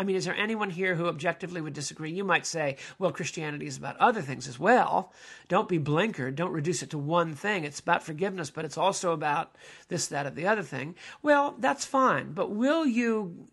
I 0.00 0.04
mean, 0.04 0.14
is 0.14 0.26
there 0.26 0.36
anyone 0.36 0.70
here 0.70 0.94
who 0.94 1.08
objectively 1.08 1.60
would 1.60 1.72
disagree? 1.72 2.12
You 2.12 2.22
might 2.22 2.46
say, 2.46 2.76
well, 3.00 3.10
Christianity 3.10 3.66
is 3.66 3.76
about 3.76 3.96
other 3.96 4.22
things 4.22 4.46
as 4.46 4.56
well. 4.56 5.12
Don't 5.48 5.68
be 5.68 5.80
blinkered. 5.80 6.36
Don't 6.36 6.52
reduce 6.52 6.84
it 6.84 6.90
to 6.90 6.98
one 6.98 7.34
thing. 7.34 7.64
It's 7.64 7.80
about 7.80 8.04
forgiveness, 8.04 8.48
but 8.48 8.64
it's 8.64 8.78
also 8.78 9.12
about 9.12 9.56
this, 9.88 10.06
that, 10.06 10.26
or 10.26 10.30
the 10.30 10.46
other 10.46 10.62
thing. 10.62 10.94
Well, 11.20 11.56
that's 11.58 11.84
fine. 11.84 12.32
But 12.32 12.50
will 12.50 12.86
you 12.86 13.48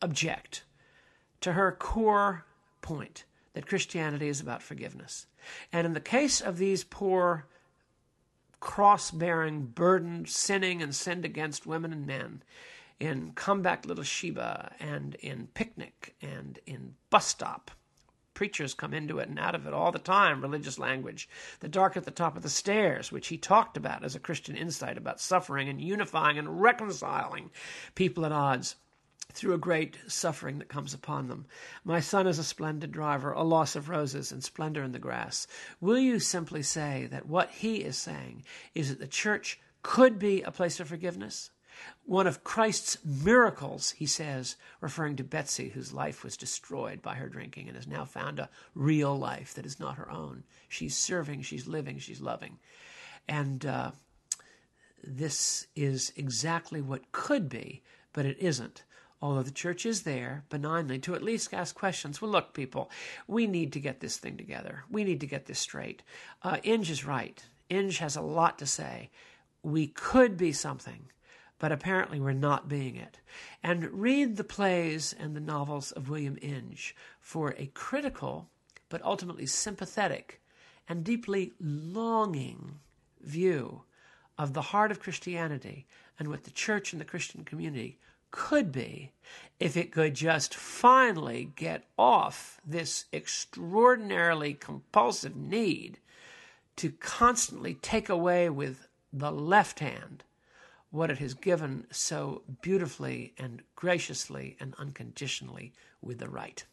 object 0.00 0.64
to 1.42 1.52
her 1.52 1.70
core 1.70 2.44
point 2.80 3.24
that 3.52 3.68
Christianity 3.68 4.26
is 4.26 4.40
about 4.40 4.62
forgiveness? 4.62 5.26
And 5.72 5.86
in 5.86 5.92
the 5.92 6.00
case 6.00 6.40
of 6.40 6.58
these 6.58 6.82
poor 6.82 7.46
cross 8.62 9.10
bearing, 9.10 9.66
burdened, 9.66 10.28
sinning 10.28 10.80
and 10.80 10.94
sinned 10.94 11.24
against 11.24 11.66
women 11.66 11.92
and 11.92 12.06
men 12.06 12.42
in 13.00 13.32
Come 13.34 13.60
Back 13.60 13.84
Little 13.84 14.04
Sheba 14.04 14.72
and 14.78 15.16
in 15.16 15.48
Picnic 15.48 16.14
and 16.22 16.60
in 16.64 16.94
Bus 17.10 17.26
Stop. 17.26 17.72
Preachers 18.34 18.72
come 18.72 18.94
into 18.94 19.18
it 19.18 19.28
and 19.28 19.38
out 19.38 19.56
of 19.56 19.66
it 19.66 19.74
all 19.74 19.90
the 19.90 19.98
time, 19.98 20.40
religious 20.40 20.78
language. 20.78 21.28
The 21.58 21.68
dark 21.68 21.96
at 21.96 22.04
the 22.04 22.12
top 22.12 22.36
of 22.36 22.44
the 22.44 22.48
stairs, 22.48 23.10
which 23.10 23.28
he 23.28 23.36
talked 23.36 23.76
about 23.76 24.04
as 24.04 24.14
a 24.14 24.20
Christian 24.20 24.56
insight 24.56 24.96
about 24.96 25.20
suffering 25.20 25.68
and 25.68 25.80
unifying 25.80 26.38
and 26.38 26.62
reconciling 26.62 27.50
people 27.96 28.24
at 28.24 28.32
odds 28.32 28.76
through 29.34 29.54
a 29.54 29.58
great 29.58 29.98
suffering 30.06 30.58
that 30.58 30.68
comes 30.68 30.94
upon 30.94 31.28
them. 31.28 31.46
My 31.84 32.00
son 32.00 32.26
is 32.26 32.38
a 32.38 32.44
splendid 32.44 32.92
driver, 32.92 33.32
a 33.32 33.42
loss 33.42 33.76
of 33.76 33.88
roses 33.88 34.32
and 34.32 34.42
splendor 34.42 34.82
in 34.82 34.92
the 34.92 34.98
grass. 34.98 35.46
Will 35.80 35.98
you 35.98 36.18
simply 36.18 36.62
say 36.62 37.08
that 37.10 37.26
what 37.26 37.50
he 37.50 37.76
is 37.76 37.96
saying 37.96 38.44
is 38.74 38.88
that 38.88 38.98
the 38.98 39.06
church 39.06 39.60
could 39.82 40.18
be 40.18 40.42
a 40.42 40.50
place 40.50 40.80
of 40.80 40.88
forgiveness? 40.88 41.50
One 42.04 42.26
of 42.26 42.44
Christ's 42.44 42.98
miracles, 43.04 43.92
he 43.92 44.06
says, 44.06 44.56
referring 44.80 45.16
to 45.16 45.24
Betsy, 45.24 45.70
whose 45.70 45.92
life 45.92 46.22
was 46.22 46.36
destroyed 46.36 47.00
by 47.00 47.14
her 47.14 47.28
drinking 47.28 47.68
and 47.68 47.76
has 47.76 47.86
now 47.86 48.04
found 48.04 48.38
a 48.38 48.50
real 48.74 49.16
life 49.16 49.54
that 49.54 49.66
is 49.66 49.80
not 49.80 49.96
her 49.96 50.10
own. 50.10 50.44
She's 50.68 50.96
serving, 50.96 51.42
she's 51.42 51.66
living, 51.66 51.98
she's 51.98 52.20
loving. 52.20 52.58
And 53.28 53.64
uh, 53.64 53.92
this 55.02 55.66
is 55.74 56.12
exactly 56.16 56.80
what 56.80 57.10
could 57.12 57.48
be, 57.48 57.82
but 58.12 58.26
it 58.26 58.36
isn't 58.38 58.84
although 59.22 59.44
the 59.44 59.52
church 59.52 59.86
is 59.86 60.02
there 60.02 60.42
benignly 60.50 60.98
to 60.98 61.14
at 61.14 61.22
least 61.22 61.54
ask 61.54 61.76
questions. 61.76 62.20
Well, 62.20 62.30
look, 62.32 62.52
people, 62.52 62.90
we 63.28 63.46
need 63.46 63.72
to 63.72 63.80
get 63.80 64.00
this 64.00 64.16
thing 64.16 64.36
together. 64.36 64.82
We 64.90 65.04
need 65.04 65.20
to 65.20 65.26
get 65.26 65.46
this 65.46 65.60
straight. 65.60 66.02
Uh, 66.42 66.58
Inge 66.64 66.90
is 66.90 67.06
right. 67.06 67.42
Inge 67.70 67.98
has 67.98 68.16
a 68.16 68.20
lot 68.20 68.58
to 68.58 68.66
say. 68.66 69.10
We 69.62 69.86
could 69.86 70.36
be 70.36 70.52
something, 70.52 71.04
but 71.60 71.70
apparently 71.70 72.18
we're 72.18 72.32
not 72.32 72.68
being 72.68 72.96
it. 72.96 73.20
And 73.62 73.92
read 73.92 74.36
the 74.36 74.44
plays 74.44 75.14
and 75.16 75.36
the 75.36 75.40
novels 75.40 75.92
of 75.92 76.08
William 76.08 76.36
Inge 76.42 76.96
for 77.20 77.54
a 77.56 77.66
critical, 77.66 78.50
but 78.88 79.04
ultimately 79.04 79.46
sympathetic 79.46 80.40
and 80.88 81.04
deeply 81.04 81.52
longing 81.60 82.80
view 83.20 83.84
of 84.36 84.52
the 84.52 84.62
heart 84.62 84.90
of 84.90 84.98
Christianity 84.98 85.86
and 86.18 86.26
what 86.26 86.42
the 86.42 86.50
church 86.50 86.92
and 86.92 87.00
the 87.00 87.04
Christian 87.06 87.44
community 87.44 88.00
could 88.32 88.72
be 88.72 89.12
if 89.60 89.76
it 89.76 89.92
could 89.92 90.14
just 90.14 90.54
finally 90.54 91.52
get 91.54 91.84
off 91.96 92.60
this 92.66 93.04
extraordinarily 93.12 94.54
compulsive 94.54 95.36
need 95.36 95.98
to 96.74 96.90
constantly 96.90 97.74
take 97.74 98.08
away 98.08 98.50
with 98.50 98.88
the 99.12 99.30
left 99.30 99.78
hand 99.78 100.24
what 100.90 101.10
it 101.10 101.18
has 101.18 101.34
given 101.34 101.86
so 101.90 102.42
beautifully 102.60 103.32
and 103.38 103.62
graciously 103.76 104.56
and 104.58 104.74
unconditionally 104.78 105.72
with 106.00 106.18
the 106.18 106.28
right. 106.28 106.64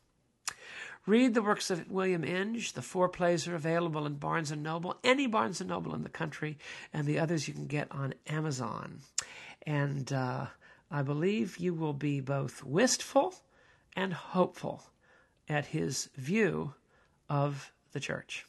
Read 1.06 1.34
the 1.34 1.42
works 1.42 1.72
of 1.72 1.90
William 1.90 2.24
Inge. 2.24 2.74
The 2.74 2.82
four 2.82 3.08
plays 3.08 3.48
are 3.48 3.56
available 3.56 4.06
in 4.06 4.16
Barnes 4.16 4.52
and 4.52 4.62
Noble, 4.62 4.98
any 5.04 5.26
Barnes 5.26 5.62
and 5.62 5.70
Noble 5.70 5.96
in 5.96 6.04
the 6.04 6.10
country, 6.10 6.58
and 6.94 7.08
the 7.08 7.20
others 7.20 7.48
you 7.48 7.54
can 7.54 7.68
get 7.68 7.88
on 7.92 8.14
Amazon. 8.28 9.00
And 9.66 10.12
uh, 10.12 10.48
I 10.92 11.02
believe 11.04 11.58
you 11.58 11.74
will 11.74 11.94
be 11.94 12.20
both 12.20 12.64
wistful 12.64 13.36
and 13.96 14.14
hopeful 14.14 14.84
at 15.48 15.68
his 15.68 16.10
view 16.16 16.74
of 17.28 17.72
the 17.92 18.00
church. 18.00 18.46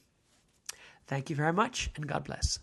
Thank 1.07 1.28
you 1.28 1.36
very 1.36 1.53
much, 1.53 1.91
and 1.97 2.07
God 2.07 2.24
bless. 2.24 2.59